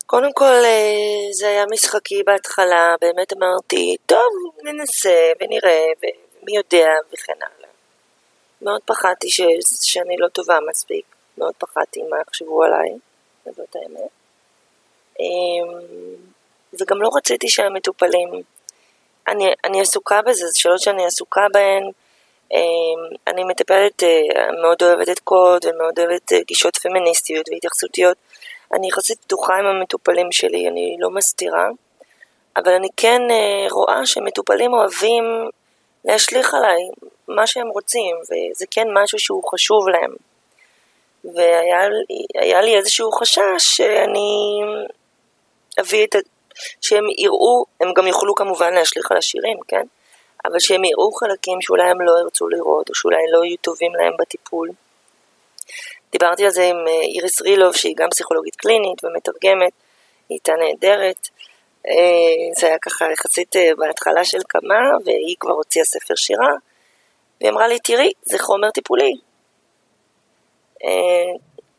קודם 0.05 0.33
כל 0.33 0.45
אה, 0.65 1.31
זה 1.31 1.47
היה 1.47 1.65
משחקי 1.71 2.23
בהתחלה, 2.23 2.95
באמת 3.01 3.33
אמרתי, 3.33 3.95
טוב, 4.05 4.33
ננסה 4.63 5.31
ונראה 5.41 5.85
ומי 6.01 6.55
יודע 6.55 6.87
וכן 7.13 7.33
הלאה. 7.41 7.69
מאוד 8.61 8.81
פחדתי 8.85 9.29
ש... 9.29 9.41
שאני 9.81 10.17
לא 10.17 10.27
טובה 10.27 10.57
מספיק, 10.69 11.05
מאוד 11.37 11.53
פחדתי 11.57 12.01
מה 12.09 12.17
יחשבו 12.21 12.63
עליי, 12.63 12.89
זאת 13.45 13.75
האמת. 13.75 14.09
אמ, 15.19 15.79
וגם 16.81 17.01
לא 17.01 17.09
רציתי 17.17 17.49
שהמטופלים, 17.49 18.29
אני, 19.27 19.53
אני 19.65 19.81
עסוקה 19.81 20.21
בזה, 20.21 20.47
זה 20.47 20.59
שאלות 20.59 20.79
שאני 20.79 21.05
עסוקה 21.05 21.45
בהן. 21.53 21.83
אמ, 22.51 23.15
אני 23.27 23.43
מטפלת, 23.43 24.03
אה, 24.03 24.51
מאוד 24.61 24.83
אוהבת 24.83 25.09
את 25.09 25.19
קוד 25.19 25.65
ומאוד 25.65 25.99
אוהבת 25.99 26.33
אה, 26.33 26.39
גישות 26.47 26.77
פמיניסטיות 26.77 27.45
והתייחסותיות. 27.49 28.17
אני 28.75 28.87
יחסית 28.87 29.19
פתוחה 29.21 29.53
עם 29.55 29.65
המטופלים 29.65 30.31
שלי, 30.31 30.67
אני 30.67 30.97
לא 30.99 31.09
מסתירה, 31.09 31.67
אבל 32.57 32.71
אני 32.71 32.87
כן 32.97 33.21
אה, 33.31 33.67
רואה 33.71 34.05
שמטופלים 34.05 34.73
אוהבים 34.73 35.23
להשליך 36.05 36.53
עליי 36.53 36.79
מה 37.27 37.47
שהם 37.47 37.67
רוצים, 37.67 38.15
וזה 38.15 38.65
כן 38.71 38.87
משהו 38.93 39.19
שהוא 39.19 39.43
חשוב 39.51 39.87
להם. 39.87 40.15
והיה 41.23 42.61
לי 42.61 42.77
איזשהו 42.77 43.11
חשש 43.11 43.41
שאני 43.57 44.61
אביא 45.79 46.05
את 46.05 46.15
ה... 46.15 46.19
שהם 46.81 47.03
יראו, 47.17 47.65
הם 47.81 47.93
גם 47.93 48.07
יוכלו 48.07 48.35
כמובן 48.35 48.73
להשליך 48.73 49.11
על 49.11 49.17
השירים, 49.17 49.57
כן? 49.67 49.83
אבל 50.45 50.59
שהם 50.59 50.83
יראו 50.83 51.11
חלקים 51.11 51.61
שאולי 51.61 51.89
הם 51.89 52.01
לא 52.01 52.11
ירצו 52.19 52.47
לראות, 52.47 52.89
או 52.89 52.95
שאולי 52.95 53.23
לא 53.31 53.43
יהיו 53.43 53.57
טובים 53.61 53.95
להם 53.95 54.13
בטיפול. 54.19 54.69
דיברתי 56.11 56.45
על 56.45 56.51
זה 56.51 56.63
עם 56.63 56.75
אה, 56.87 57.01
איריס 57.01 57.41
רילוב, 57.41 57.75
שהיא 57.75 57.95
גם 57.97 58.09
פסיכולוגית 58.09 58.55
קלינית 58.55 59.03
ומתרגמת, 59.03 59.73
היא 60.29 60.35
הייתה 60.35 60.53
נהדרת. 60.53 61.29
אה, 61.87 62.59
זה 62.59 62.67
היה 62.67 62.77
ככה 62.81 63.11
יחסית 63.11 63.55
אה, 63.55 63.69
בהתחלה 63.77 64.23
של 64.23 64.37
כמה, 64.49 64.75
והיא 65.05 65.35
כבר 65.39 65.51
הוציאה 65.51 65.85
ספר 65.85 66.15
שירה, 66.15 66.53
והיא 67.41 67.51
אמרה 67.51 67.67
לי, 67.67 67.79
תראי, 67.79 68.11
זה 68.21 68.39
חומר 68.39 68.71
טיפולי. 68.71 69.13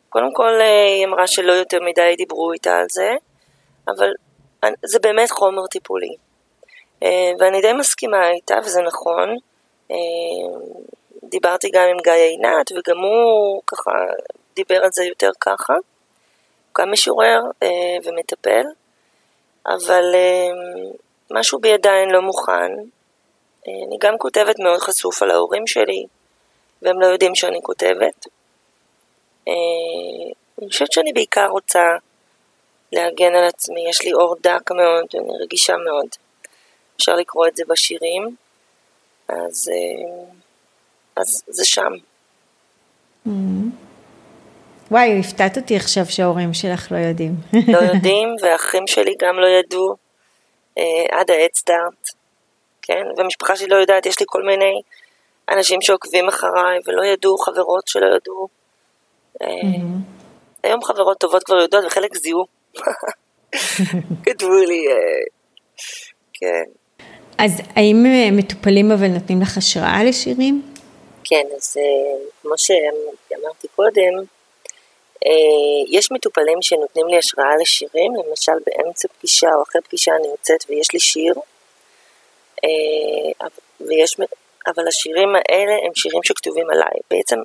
קודם 0.08 0.32
כל 0.32 0.60
היא 0.60 1.06
אמרה 1.06 1.26
שלא 1.26 1.52
יותר 1.52 1.78
מדי 1.80 2.14
דיברו 2.16 2.52
איתה 2.52 2.78
על 2.78 2.86
זה, 2.90 3.14
אבל 3.88 4.10
זה 4.84 4.98
באמת 4.98 5.30
חומר 5.30 5.66
טיפולי. 5.66 6.14
ואני 7.38 7.60
די 7.62 7.72
מסכימה 7.72 8.30
איתה, 8.30 8.58
וזה 8.64 8.82
נכון. 8.82 9.36
דיברתי 11.30 11.70
גם 11.70 11.88
עם 11.90 11.96
גיא 12.04 12.12
עינת, 12.12 12.72
וגם 12.72 12.98
הוא 12.98 13.62
ככה 13.66 13.90
דיבר 14.54 14.84
על 14.84 14.90
זה 14.92 15.04
יותר 15.04 15.30
ככה. 15.40 15.74
הוא 15.74 15.82
גם 16.78 16.92
משורר 16.92 17.40
אה, 17.62 17.96
ומטפל, 18.04 18.64
אבל 19.66 20.14
אה, 20.14 20.48
משהו 21.30 21.58
בי 21.58 21.72
עדיין 21.72 22.10
לא 22.10 22.22
מוכן. 22.22 22.72
אה, 23.68 23.72
אני 23.88 23.96
גם 24.00 24.18
כותבת 24.18 24.58
מאוד 24.58 24.80
חשוף 24.80 25.22
על 25.22 25.30
ההורים 25.30 25.66
שלי, 25.66 26.06
והם 26.82 27.00
לא 27.00 27.06
יודעים 27.06 27.34
שאני 27.34 27.58
כותבת. 27.62 28.26
אה, 29.48 29.52
אני 30.58 30.68
חושבת 30.68 30.92
שאני 30.92 31.12
בעיקר 31.12 31.46
רוצה 31.46 31.96
להגן 32.92 33.34
על 33.34 33.44
עצמי, 33.44 33.88
יש 33.88 34.02
לי 34.02 34.12
אור 34.12 34.36
דק 34.40 34.70
מאוד, 34.70 35.06
אני 35.14 35.42
רגישה 35.42 35.76
מאוד. 35.76 36.06
אפשר 36.96 37.14
לקרוא 37.14 37.46
את 37.46 37.56
זה 37.56 37.64
בשירים, 37.68 38.36
אז, 39.28 39.70
אה, 39.72 40.24
אז 41.16 41.42
זה 41.48 41.64
שם. 41.64 41.92
וואי, 44.90 45.20
הפתעת 45.20 45.56
אותי 45.56 45.76
עכשיו 45.76 46.06
שההורים 46.06 46.54
שלך 46.54 46.92
לא 46.92 46.96
יודעים. 46.96 47.34
לא 47.74 47.78
יודעים, 47.78 48.28
והאחים 48.42 48.86
שלי 48.86 49.14
גם 49.22 49.34
לא 49.38 49.46
ידעו 49.46 49.94
אה, 50.78 51.18
עד 51.20 51.30
ה-Head 51.30 51.70
כן? 52.82 53.02
והמשפחה 53.16 53.56
שלי 53.56 53.68
לא 53.68 53.76
יודעת, 53.76 54.06
יש 54.06 54.20
לי 54.20 54.26
כל 54.28 54.42
מיני 54.42 54.80
אנשים 55.50 55.82
שעוקבים 55.82 56.28
אחריי 56.28 56.78
ולא 56.86 57.04
ידעו, 57.04 57.38
חברות 57.38 57.88
שלא 57.88 58.06
ידעו. 58.16 58.48
אה, 59.42 59.48
היום 60.62 60.84
חברות 60.84 61.18
טובות 61.18 61.42
כבר 61.42 61.56
יודעות 61.56 61.84
וחלק 61.84 62.16
זיהו. 62.16 62.44
כתבו 64.24 64.54
לי, 64.68 64.86
אה, 64.88 65.24
כן. 66.34 66.70
אז 67.38 67.60
האם 67.76 68.06
אה, 68.06 68.28
מטופלים 68.32 68.90
אבל 68.90 69.08
נותנים 69.08 69.40
לך 69.40 69.58
השראה 69.58 70.04
לשירים? 70.04 70.75
כן, 71.28 71.46
אז 71.56 71.76
אה, 71.80 72.26
כמו 72.42 72.58
שאמרתי 72.58 73.68
קודם, 73.68 74.12
אה, 75.26 75.82
יש 75.88 76.12
מטופלים 76.12 76.62
שנותנים 76.62 77.06
לי 77.08 77.18
השראה 77.18 77.56
לשירים, 77.60 78.12
למשל 78.14 78.52
באמצע 78.66 79.08
פגישה 79.18 79.48
או 79.56 79.62
אחרי 79.62 79.82
פגישה 79.82 80.12
אני 80.16 80.28
יוצאת 80.28 80.64
ויש 80.68 80.92
לי 80.92 81.00
שיר, 81.00 81.34
אה, 82.64 83.46
ויש, 83.80 84.16
אבל 84.66 84.88
השירים 84.88 85.28
האלה 85.34 85.72
הם 85.86 85.94
שירים 85.94 86.22
שכתובים 86.22 86.70
עליי. 86.70 86.98
בעצם 87.10 87.36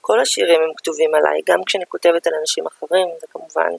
כל 0.00 0.20
השירים 0.20 0.62
הם 0.62 0.74
כתובים 0.76 1.14
עליי, 1.14 1.40
גם 1.46 1.64
כשאני 1.66 1.86
כותבת 1.88 2.26
על 2.26 2.32
אנשים 2.40 2.66
אחרים, 2.66 3.08
וכמובן 3.22 3.70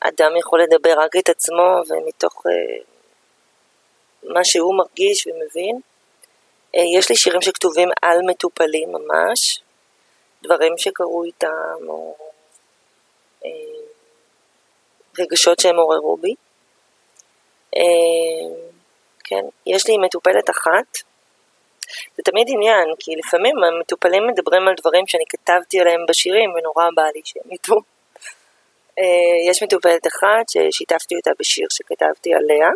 אדם 0.00 0.36
יכול 0.36 0.62
לדבר 0.62 0.94
רק 0.96 1.16
את 1.16 1.28
עצמו 1.28 1.80
ומתוך 1.88 2.42
מה 4.22 4.44
שהוא 4.44 4.74
מרגיש 4.74 5.26
ומבין. 5.26 5.80
אה, 6.76 6.98
יש 6.98 7.10
לי 7.10 7.16
שירים 7.16 7.42
שכתובים 7.42 7.88
על 8.02 8.18
מטופלים 8.26 8.88
ממש, 8.92 9.60
דברים 10.42 10.78
שקרו 10.78 11.24
איתם, 11.24 11.88
או 11.88 12.16
אה, 13.44 13.50
רגשות 15.18 15.58
שהם 15.58 15.76
עוררו 15.76 16.16
בי. 16.16 16.34
אה, 17.76 17.82
כן, 19.24 19.44
יש 19.66 19.88
לי 19.88 19.98
מטופלת 19.98 20.50
אחת, 20.50 20.98
זה 22.16 22.22
תמיד 22.24 22.46
עניין, 22.50 22.88
כי 22.98 23.10
לפעמים 23.16 23.54
המטופלים 23.64 24.26
מדברים 24.26 24.68
על 24.68 24.74
דברים 24.80 25.06
שאני 25.06 25.24
כתבתי 25.28 25.80
עליהם 25.80 26.00
בשירים, 26.08 26.50
ונורא 26.50 26.84
בא 26.94 27.02
לי 27.14 27.20
שהם 27.24 27.52
ידעו. 27.52 27.80
יש 29.50 29.62
מטופלת 29.62 30.06
אחת 30.06 30.48
ששיתפתי 30.48 31.16
אותה 31.16 31.30
בשיר 31.38 31.66
שכתבתי 31.70 32.34
עליה, 32.34 32.70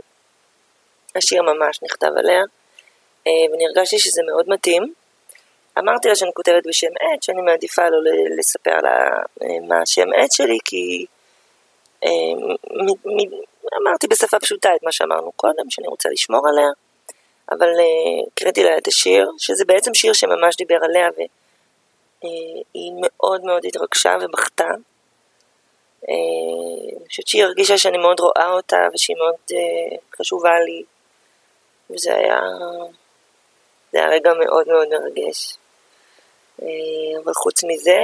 השיר 1.17 1.43
ממש 1.43 1.83
נכתב 1.83 2.11
עליה, 2.17 2.43
ואני 3.53 3.67
הרגשתי 3.67 3.99
שזה 3.99 4.23
מאוד 4.27 4.49
מתאים. 4.49 4.93
אמרתי 5.79 6.09
לה 6.09 6.17
שאני 6.17 6.31
כותבת 6.35 6.67
בשם 6.67 6.91
עט, 7.01 7.23
שאני 7.23 7.41
מעדיפה 7.41 7.89
לא 7.89 7.99
לספר 8.39 8.77
לה 8.83 9.23
אה, 9.43 9.61
מה 9.69 9.83
השם 9.83 10.09
עט 10.17 10.33
שלי, 10.33 10.59
כי 10.65 11.07
אה, 12.05 12.11
אמרתי 13.83 14.07
בשפה 14.07 14.39
פשוטה 14.39 14.75
את 14.77 14.83
מה 14.83 14.93
שאמרנו 14.93 15.33
קודם, 15.33 15.71
שאני 15.71 15.89
רוצה 15.89 16.09
לשמור 16.09 16.49
עליה, 16.49 16.69
אבל 17.51 17.69
אה, 17.69 18.27
הקראתי 18.33 18.65
לה 18.65 18.79
את 18.79 18.87
השיר, 18.87 19.31
שזה 19.39 19.65
בעצם 19.65 19.95
שיר 19.95 20.13
שממש 20.13 20.57
דיבר 20.57 20.79
עליה, 20.83 21.09
והיא 21.17 22.93
מאוד 23.01 23.45
מאוד 23.45 23.65
התרגשה 23.65 24.17
ובכתה. 24.21 24.69
אה, 26.09 26.15
אני 26.99 27.09
חושבת 27.09 27.27
שהיא 27.27 27.45
הרגישה 27.45 27.79
שאני 27.79 27.99
מאוד 27.99 28.21
רואה 28.21 28.51
אותה 28.51 28.77
ושהיא 28.95 29.17
מאוד 29.17 29.35
אה, 29.53 29.97
חשובה 30.17 30.61
לי, 30.61 30.83
וזה 31.91 32.15
היה, 32.17 32.41
זה 33.93 33.99
היה 33.99 34.09
רגע 34.09 34.31
מאוד 34.45 34.69
מאוד 34.69 34.89
מרגש. 34.89 35.57
אה, 36.63 36.69
אבל 37.25 37.33
חוץ 37.35 37.65
מזה, 37.65 37.99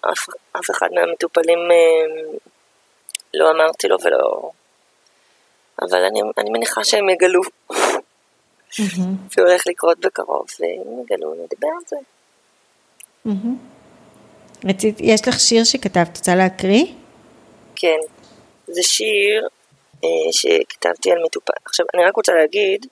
אף, 0.00 0.26
אף 0.52 0.70
אחד 0.70 0.88
מהמטופלים 0.94 1.58
אה, 1.58 2.32
לא 3.34 3.50
אמרתי 3.50 3.88
לו 3.88 3.96
ולא... 4.02 4.50
אבל 5.82 6.04
אני, 6.04 6.20
אני 6.38 6.50
מניחה 6.50 6.84
שהם 6.84 7.08
יגלו. 7.08 7.40
זה 9.32 9.42
הולך 9.42 9.66
לקרות 9.66 9.98
בקרוב, 9.98 10.46
ואם 10.60 11.02
יגלו, 11.02 11.34
נדבר 11.34 11.68
על 11.76 11.84
זה. 11.86 11.96
רצית, 14.64 14.96
יש 15.00 15.28
לך 15.28 15.40
שיר 15.40 15.64
שכתבת, 15.64 16.16
רוצה 16.16 16.34
להקריא? 16.34 16.86
כן, 17.76 17.98
זה 18.66 18.82
שיר 18.82 19.48
אה, 20.04 20.32
שכתבתי 20.32 21.10
על 21.12 21.18
מטופל. 21.24 21.52
עכשיו, 21.64 21.86
אני 21.94 22.04
רק 22.04 22.16
רוצה 22.16 22.32
להגיד, 22.32 22.86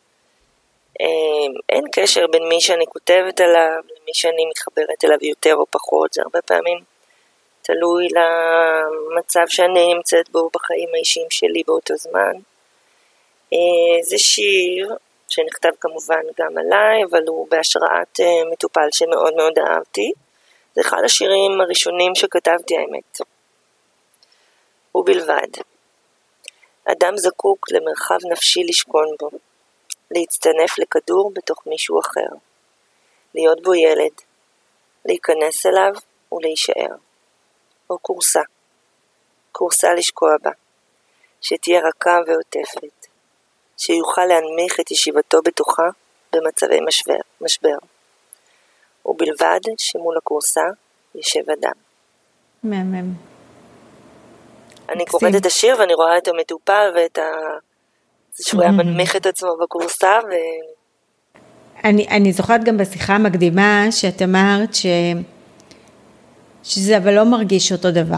אין 1.69 1.85
קשר 1.93 2.27
בין 2.27 2.49
מי 2.49 2.61
שאני 2.61 2.87
כותבת 2.87 3.41
עליו 3.41 3.81
למי 3.91 4.15
שאני 4.15 4.47
מתחברת 4.51 5.05
אליו 5.05 5.19
יותר 5.23 5.55
או 5.55 5.67
פחות, 5.71 6.13
זה 6.13 6.23
הרבה 6.23 6.43
פעמים 6.43 6.79
תלוי 7.63 8.09
למצב 8.17 9.45
שאני 9.49 9.95
נמצאת 9.95 10.29
בו 10.29 10.51
בחיים 10.55 10.89
האישיים 10.95 11.27
שלי 11.31 11.63
באותו 11.67 11.97
זמן. 11.97 12.33
אה, 13.53 14.03
זה 14.03 14.19
שיר 14.19 14.97
שנכתב 15.29 15.71
כמובן 15.81 16.23
גם 16.39 16.59
עליי, 16.59 17.05
אבל 17.11 17.23
הוא 17.27 17.47
בהשראת 17.51 18.21
אה, 18.21 18.51
מטופל 18.53 18.89
שמאוד 18.93 19.35
מאוד 19.35 19.59
אהבתי. 19.59 20.13
זה 20.75 20.81
אחד 20.81 21.03
השירים 21.05 21.61
הראשונים 21.61 22.15
שכתבתי 22.15 22.77
האמת. 22.77 23.21
ובלבד. 24.95 25.49
אדם 26.85 27.17
זקוק 27.17 27.67
למרחב 27.73 28.19
נפשי 28.33 28.65
לשכון 28.65 29.07
בו, 29.21 29.31
להצטנף 30.11 30.79
לכדור 30.79 31.33
בתוך 31.35 31.66
מישהו 31.66 32.01
אחר, 32.01 32.37
להיות 33.35 33.62
בו 33.62 33.75
ילד, 33.75 34.12
להיכנס 35.05 35.66
אליו 35.66 35.92
ולהישאר. 36.33 36.96
או 37.90 37.99
כורסה, 38.03 38.40
כורסה 39.53 39.94
לשקוע 39.94 40.31
בה, 40.42 40.51
שתהיה 41.40 41.81
רכה 41.88 42.18
ועוטפת, 42.27 43.07
שיוכל 43.77 44.25
להנמיך 44.25 44.81
את 44.81 44.90
ישיבתו 44.90 45.38
בתוכה 45.44 45.88
במצבי 46.33 46.81
משבר. 46.87 47.14
משבר. 47.40 47.77
ובלבד 49.07 49.61
שמול 49.79 50.16
הכורסה 50.18 50.64
ישב 51.14 51.51
אדם. 51.51 51.73
מהמם. 52.62 53.14
אני. 54.88 55.07
קוראת 55.07 55.33
את 55.40 55.46
השיר 55.46 55.77
ואני 55.79 55.94
רואה 55.94 56.18
את 56.18 56.29
המטופל 56.29 56.92
ואת 56.94 57.18
ה... 57.18 57.23
שהוא 58.47 58.62
היה 58.62 58.71
מנמיך 58.71 59.16
את 59.16 59.27
עצמו 59.27 59.49
בכורסה, 59.62 60.19
ו... 60.25 60.33
אני, 61.85 62.09
אני 62.09 62.33
זוכרת 62.33 62.64
גם 62.64 62.77
בשיחה 62.77 63.14
המקדימה 63.14 63.87
שאת 63.90 64.23
אמרת 64.23 64.75
ש... 64.75 64.87
שזה 66.62 66.97
אבל 66.97 67.14
לא 67.14 67.25
מרגיש 67.25 67.73
אותו 67.73 67.90
דבר. 67.90 68.16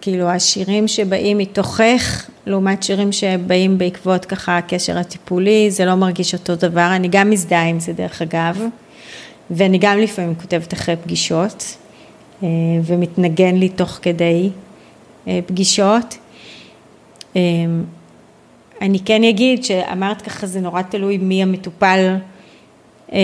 כאילו 0.00 0.28
השירים 0.28 0.88
שבאים 0.88 1.38
מתוכך, 1.38 2.30
לעומת 2.46 2.82
שירים 2.82 3.12
שבאים 3.12 3.78
בעקבות 3.78 4.24
ככה 4.24 4.58
הקשר 4.58 4.98
הטיפולי, 4.98 5.70
זה 5.70 5.84
לא 5.84 5.94
מרגיש 5.94 6.34
אותו 6.34 6.56
דבר. 6.56 6.88
אני 6.96 7.08
גם 7.10 7.30
מזדהה 7.30 7.68
עם 7.68 7.80
זה 7.80 7.92
דרך 7.92 8.22
אגב, 8.22 8.60
ואני 9.50 9.78
גם 9.78 9.98
לפעמים 9.98 10.34
כותבת 10.34 10.72
אחרי 10.72 10.96
פגישות, 10.96 11.76
אה, 12.42 12.48
ומתנגן 12.84 13.54
לי 13.54 13.68
תוך 13.68 13.98
כדי 14.02 14.50
אה, 15.28 15.40
פגישות. 15.46 16.18
אני 18.82 19.00
כן 19.00 19.24
אגיד 19.24 19.64
שאמרת 19.64 20.22
ככה 20.22 20.46
זה 20.46 20.60
נורא 20.60 20.82
תלוי 20.82 21.18
מי 21.18 21.42
המטופל 21.42 22.16
אה, 23.12 23.18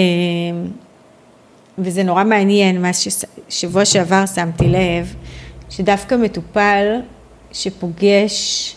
וזה 1.78 2.02
נורא 2.02 2.24
מעניין, 2.24 2.82
מה 2.82 2.90
ששבוע 2.92 3.84
שעבר 3.84 4.26
שמתי 4.26 4.64
לב, 4.64 5.14
שדווקא 5.70 6.14
מטופל 6.14 7.00
שפוגש 7.52 8.76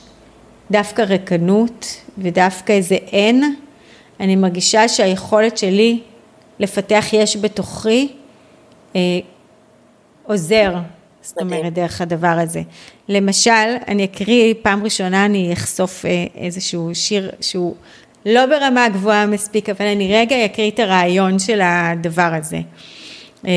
דווקא 0.71 1.01
ריקנות 1.01 2.01
ודווקא 2.17 2.73
איזה 2.73 2.95
אין, 2.95 3.55
אני 4.19 4.35
מרגישה 4.35 4.87
שהיכולת 4.87 5.57
שלי 5.57 5.99
לפתח 6.59 7.05
יש 7.13 7.37
בתוכי, 7.37 8.07
אה, 8.95 9.19
עוזר, 10.23 10.75
זאת. 11.21 11.37
אומרת, 11.41 11.73
דרך 11.73 12.01
הדבר 12.01 12.27
הזה. 12.27 12.61
למשל, 13.09 13.51
אני 13.87 14.05
אקריא, 14.05 14.53
פעם 14.61 14.83
ראשונה 14.83 15.25
אני 15.25 15.53
אחשוף 15.53 16.05
אה, 16.05 16.25
איזשהו 16.35 16.89
שיר 16.93 17.31
שהוא 17.41 17.75
לא 18.25 18.45
ברמה 18.45 18.89
גבוהה 18.89 19.25
מספיק, 19.25 19.69
אבל 19.69 19.85
אני 19.85 20.15
רגע 20.15 20.45
אקריא 20.45 20.71
את 20.71 20.79
הרעיון 20.79 21.39
של 21.39 21.61
הדבר 21.63 22.33
הזה. 22.33 22.59
אה, 23.47 23.51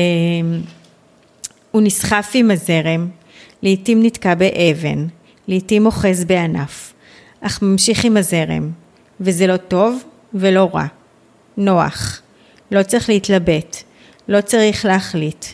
הוא 1.71 1.81
נסחף 1.81 2.31
עם 2.33 2.51
הזרם, 2.51 3.07
לעתים 3.63 4.03
נתקע 4.03 4.35
באבן, 4.35 5.07
לעתים 5.47 5.85
אוחז 5.85 6.25
בענף, 6.25 6.93
אך 7.41 7.61
ממשיך 7.61 8.05
עם 8.05 8.17
הזרם, 8.17 8.71
וזה 9.19 9.47
לא 9.47 9.57
טוב 9.57 10.03
ולא 10.33 10.69
רע. 10.73 10.85
נוח, 11.57 12.21
לא 12.71 12.83
צריך 12.83 13.09
להתלבט, 13.09 13.77
לא 14.27 14.41
צריך 14.41 14.85
להחליט, 14.85 15.45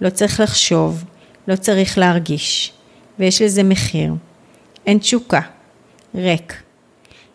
לא 0.00 0.10
צריך 0.10 0.40
לחשוב, 0.40 1.04
לא 1.48 1.56
צריך 1.56 1.98
להרגיש, 1.98 2.72
ויש 3.18 3.42
לזה 3.42 3.62
מחיר. 3.62 4.14
אין 4.86 4.98
תשוקה, 4.98 5.40
ריק. 6.14 6.62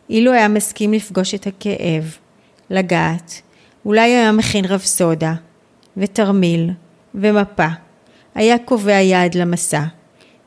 אילו 0.09 0.33
היה 0.33 0.47
מסכים 0.47 0.93
לפגוש 0.93 1.35
את 1.35 1.47
הכאב, 1.47 2.17
לגעת, 2.69 3.41
אולי 3.85 4.09
היה 4.09 4.31
מכין 4.31 4.65
רפסודה, 4.65 5.33
ותרמיל, 5.97 6.69
ומפה. 7.15 7.67
היה 8.35 8.57
קובע 8.57 8.91
יעד 8.91 9.35
למסע, 9.35 9.83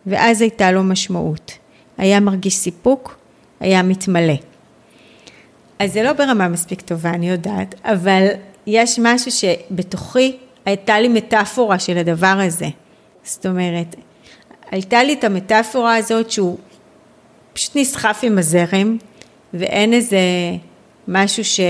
ואז 0.06 0.40
הייתה 0.40 0.72
לו 0.72 0.82
משמעות. 0.82 1.52
היה 1.98 2.20
מרגיש 2.20 2.54
סיפוק, 2.54 3.18
היה 3.60 3.82
מתמלא. 3.82 4.34
אז 5.78 5.92
זה 5.92 6.02
לא 6.02 6.12
ברמה 6.12 6.48
מספיק 6.48 6.80
טובה, 6.80 7.10
אני 7.10 7.30
יודעת, 7.30 7.74
אבל 7.84 8.26
יש 8.66 8.98
משהו 9.02 9.30
שבתוכי 9.30 10.36
הייתה 10.64 11.00
לי 11.00 11.08
מטאפורה 11.08 11.78
של 11.78 11.98
הדבר 11.98 12.40
הזה. 12.46 12.68
זאת 13.30 13.46
אומרת, 13.46 13.96
הייתה 14.70 15.02
לי 15.02 15.12
את 15.12 15.24
המטאפורה 15.24 15.96
הזאת 15.96 16.30
שהוא 16.30 16.58
פשוט 17.52 17.76
נסחף 17.76 18.20
עם 18.22 18.38
הזרם, 18.38 18.96
ואין 19.54 19.92
איזה 19.92 20.18
משהו 21.08 21.44
ש... 21.44 21.60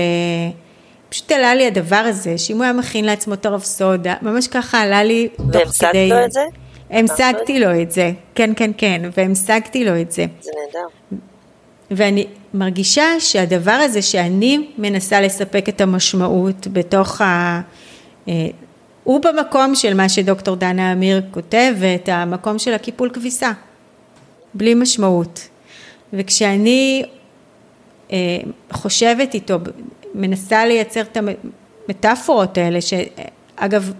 פשוט 1.09 1.31
עלה 1.31 1.55
לי 1.55 1.67
הדבר 1.67 1.95
הזה, 1.95 2.37
שאם 2.37 2.55
הוא 2.55 2.63
היה 2.63 2.73
מכין 2.73 3.05
לעצמו 3.05 3.33
את 3.33 3.45
הרפסודה, 3.45 4.15
ממש 4.21 4.47
ככה 4.47 4.81
עלה 4.81 5.03
לי 5.03 5.27
תוך 5.37 5.45
והמשגת 5.53 5.89
כדי... 5.89 6.09
לו 6.09 6.25
את 6.25 6.31
זה? 6.31 6.41
המשגתי 6.89 7.59
לו 7.59 7.81
את 7.81 7.91
זה, 7.91 8.11
כן, 8.35 8.51
כן, 8.55 8.71
כן, 8.77 9.01
והמשגתי 9.17 9.85
לו 9.85 10.01
את 10.01 10.11
זה. 10.11 10.25
זה 10.39 10.51
נהדר. 10.65 11.17
ואני 11.91 12.27
מרגישה 12.53 13.19
שהדבר 13.19 13.71
הזה 13.71 14.01
שאני 14.01 14.67
מנסה 14.77 15.21
לספק 15.21 15.69
את 15.69 15.81
המשמעות 15.81 16.67
בתוך 16.67 17.21
ה... 17.21 17.61
הוא 19.03 19.21
במקום 19.21 19.75
של 19.75 19.93
מה 19.93 20.09
שדוקטור 20.09 20.55
דנה 20.55 20.93
אמיר 20.93 21.21
כותב, 21.31 21.73
ואת 21.79 22.09
המקום 22.11 22.59
של 22.59 22.73
הקיפול 22.73 23.09
כביסה, 23.13 23.51
בלי 24.53 24.73
משמעות. 24.73 25.47
וכשאני 26.13 27.03
אה, 28.11 28.17
חושבת 28.71 29.33
איתו, 29.33 29.57
מנסה 30.13 30.65
לייצר 30.65 31.01
את 31.01 31.17
המטאפורות 31.87 32.57
האלה, 32.57 32.79
שאגב, 32.81 33.93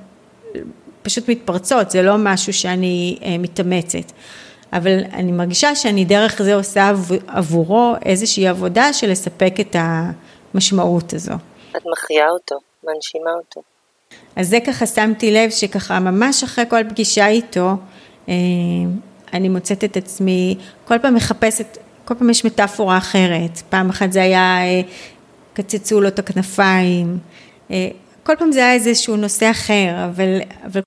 פשוט 1.03 1.29
מתפרצות, 1.29 1.91
זה 1.91 2.01
לא 2.01 2.15
משהו 2.17 2.53
שאני 2.53 3.17
אה, 3.23 3.37
מתאמצת. 3.37 4.11
אבל 4.73 4.97
אני 5.13 5.31
מרגישה 5.31 5.75
שאני 5.75 6.05
דרך 6.05 6.41
זה 6.41 6.55
עושה 6.55 6.89
עב- 6.89 7.11
עבורו 7.27 7.93
איזושהי 8.05 8.47
עבודה 8.47 8.93
של 8.93 9.11
לספק 9.11 9.53
את 9.59 9.75
המשמעות 9.79 11.13
הזו. 11.13 11.33
את 11.77 11.81
מחיה 11.91 12.29
אותו, 12.29 12.55
מנשימה 12.83 13.31
אותו. 13.33 13.61
אז 14.35 14.49
זה 14.49 14.57
ככה 14.67 14.85
שמתי 14.85 15.31
לב 15.31 15.49
שככה 15.49 15.99
ממש 15.99 16.43
אחרי 16.43 16.63
כל 16.69 16.83
פגישה 16.89 17.27
איתו, 17.27 17.69
אה, 18.29 18.33
אני 19.33 19.49
מוצאת 19.49 19.83
את 19.83 19.97
עצמי, 19.97 20.57
כל 20.87 20.99
פעם 20.99 21.15
מחפשת, 21.15 21.77
כל 22.05 22.15
פעם 22.15 22.29
יש 22.29 22.45
מטאפורה 22.45 22.97
אחרת. 22.97 23.57
פעם 23.69 23.89
אחת 23.89 24.11
זה 24.11 24.21
היה, 24.21 24.57
אה, 24.61 24.81
קצצו 25.53 26.01
לו 26.01 26.07
את 26.07 26.19
הכנפיים, 26.19 27.17
אה, 27.71 27.87
כל 28.23 28.35
פעם 28.35 28.51
זה 28.51 28.59
היה 28.59 28.73
איזשהו 28.73 29.15
נושא 29.15 29.51
אחר, 29.51 29.89
אבל, 30.05 30.39
אבל 30.65 30.81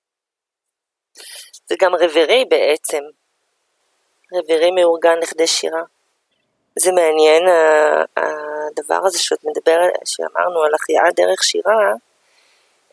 זה 1.69 1.75
גם 1.81 1.95
רברי 1.95 2.45
בעצם. 2.49 3.01
רברי 4.33 4.71
מאורגן 4.71 5.17
לכדי 5.21 5.47
שירה. 5.47 5.81
זה 6.79 6.91
מעניין 6.91 7.43
הדבר 8.17 9.05
הזה 9.05 9.19
שאת 9.19 9.43
מדברת, 9.43 9.91
שאמרנו 10.05 10.63
על 10.63 10.71
החייאה 10.73 11.11
דרך 11.15 11.43
שירה. 11.43 11.93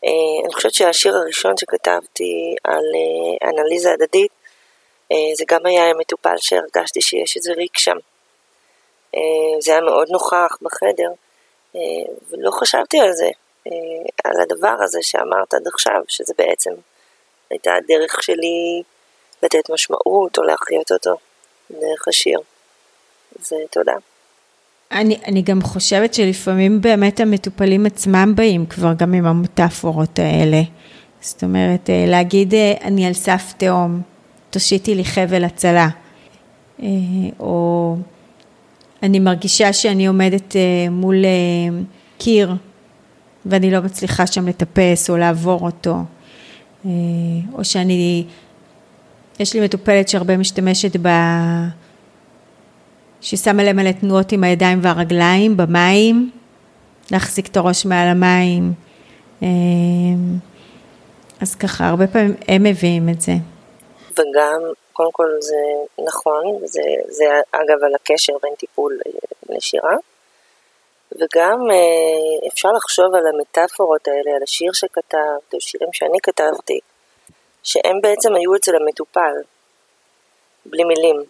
אה, 0.05 0.45
אני 0.45 0.53
חושבת 0.53 0.73
שהשיר 0.73 1.15
הראשון 1.15 1.57
שכתבתי 1.57 2.55
על 2.63 2.83
אה, 2.95 3.49
אנליזה 3.49 3.91
הדדית, 3.93 4.31
אה, 5.11 5.17
זה 5.35 5.43
גם 5.47 5.65
היה 5.65 5.93
מטופל 5.93 6.37
שהרגשתי 6.37 7.01
שיש 7.01 7.37
איזה 7.37 7.53
ריק 7.53 7.77
שם. 7.77 7.97
זה 9.59 9.71
היה 9.71 9.81
מאוד 9.81 10.07
נוכח 10.09 10.57
בחדר, 10.61 11.09
ולא 12.29 12.51
חשבתי 12.51 12.99
על 12.99 13.13
זה, 13.13 13.29
על 14.23 14.41
הדבר 14.41 14.75
הזה 14.83 14.99
שאמרת 15.01 15.53
עד 15.53 15.67
עכשיו, 15.67 16.01
שזה 16.07 16.33
בעצם 16.37 16.71
הייתה 17.49 17.75
הדרך 17.75 18.23
שלי 18.23 18.83
לתת 19.43 19.69
משמעות 19.69 20.37
או 20.37 20.43
להחיות 20.43 20.91
אותו 20.91 21.15
דרך 21.71 22.07
השיר. 22.07 22.39
אז 23.39 23.53
תודה. 23.71 23.95
אני, 24.93 25.17
אני 25.27 25.41
גם 25.41 25.61
חושבת 25.61 26.13
שלפעמים 26.13 26.81
באמת 26.81 27.19
המטופלים 27.19 27.85
עצמם 27.85 28.33
באים 28.35 28.65
כבר 28.65 28.93
גם 28.93 29.13
עם 29.13 29.25
המטאפורות 29.25 30.19
האלה. 30.19 30.61
זאת 31.21 31.43
אומרת, 31.43 31.89
אה, 31.89 32.05
להגיד 32.07 32.53
אה, 32.53 32.73
אני 32.83 33.05
על 33.05 33.13
סף 33.13 33.53
תהום, 33.57 34.01
תושיטי 34.49 34.95
לי 34.95 35.05
חבל 35.05 35.43
הצלה. 35.43 35.89
אה, 36.83 36.87
או 37.39 37.95
אני 39.03 39.19
מרגישה 39.19 39.73
שאני 39.73 40.07
עומדת 40.07 40.55
מול 40.91 41.25
קיר 42.17 42.55
ואני 43.45 43.71
לא 43.71 43.81
מצליחה 43.81 44.27
שם 44.27 44.47
לטפס 44.47 45.09
או 45.09 45.17
לעבור 45.17 45.59
אותו. 45.65 45.97
או 47.53 47.63
שאני, 47.63 48.23
יש 49.39 49.53
לי 49.53 49.59
מטופלת 49.65 50.09
שהרבה 50.09 50.37
משתמשת 50.37 50.95
ב... 51.01 51.07
ששמה 53.23 53.63
לב 53.63 53.75
מלא 53.75 53.91
תנועות 53.91 54.31
עם 54.31 54.43
הידיים 54.43 54.79
והרגליים 54.81 55.57
במים, 55.57 56.31
להחזיק 57.11 57.47
את 57.47 57.57
הראש 57.57 57.85
מעל 57.85 58.07
המים. 58.07 58.73
אה, 59.43 59.47
אז 61.41 61.55
ככה, 61.55 61.87
הרבה 61.87 62.07
פעמים 62.07 62.35
הם 62.47 62.63
מביאים 62.63 63.09
את 63.09 63.21
זה. 63.21 63.31
וגם, 64.11 64.61
קודם 64.93 65.11
כל 65.11 65.29
זה 65.39 65.55
נכון, 66.07 66.65
זה, 66.65 66.81
זה 67.07 67.25
אגב 67.51 67.83
על 67.83 67.95
הקשר 67.95 68.33
בין 68.43 68.55
טיפול 68.55 68.99
אה, 69.05 69.11
לשירה, 69.55 69.95
וגם 71.11 71.59
אה, 71.71 72.47
אפשר 72.53 72.69
לחשוב 72.77 73.15
על 73.15 73.23
המטאפורות 73.27 74.07
האלה, 74.07 74.35
על 74.35 74.43
השיר 74.43 74.73
שכתבת, 74.73 75.53
או 75.53 75.61
שירים 75.61 75.89
שאני 75.93 76.17
כתבתי, 76.23 76.79
שהם 77.63 78.01
בעצם 78.01 78.35
היו 78.35 78.55
אצל 78.55 78.71
המטופל, 78.75 79.33
בלי 80.65 80.83
מילים, 80.83 81.23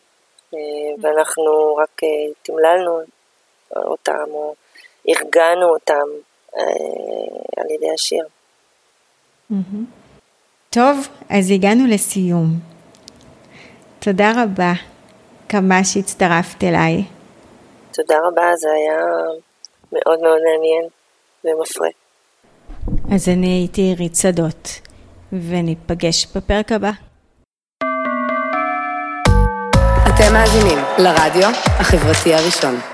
ואנחנו 1.01 1.75
רק 1.75 2.03
אה, 2.03 2.33
תמללנו 2.41 3.01
אותם, 3.75 4.31
או 4.31 4.55
ארגנו 5.09 5.69
אותם 5.73 6.07
אה, 6.57 6.61
על 7.57 7.71
ידי 7.71 7.91
השיר. 7.93 8.25
טוב, 10.69 11.07
אז 11.29 11.51
הגענו 11.51 11.87
לסיום. 11.87 12.47
תודה 13.99 14.31
רבה, 14.43 14.73
כמה 15.49 15.83
שהצטרפת 15.83 16.63
אליי. 16.63 17.03
תודה 17.93 18.15
רבה, 18.27 18.55
זה 18.55 18.67
היה 18.71 18.99
מאוד 19.91 20.19
מאוד 20.19 20.39
מעניין 20.43 20.85
ומפרה. 21.43 21.89
אז 23.15 23.29
אני 23.29 23.47
הייתי 23.47 23.81
עירית 23.81 24.15
שדות, 24.15 24.69
וניפגש 25.33 26.27
בפרק 26.35 26.71
הבא. 26.71 26.91
אתם 30.15 30.33
מאזינים 30.33 30.77
לרדיו 30.97 31.49
החברתי 31.79 32.33
הראשון. 32.35 32.92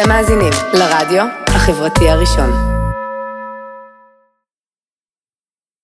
אתם 0.00 0.08
מאזינים 0.08 0.52
לרדיו 0.72 1.24
החברתי 1.48 2.10
הראשון. 2.10 2.77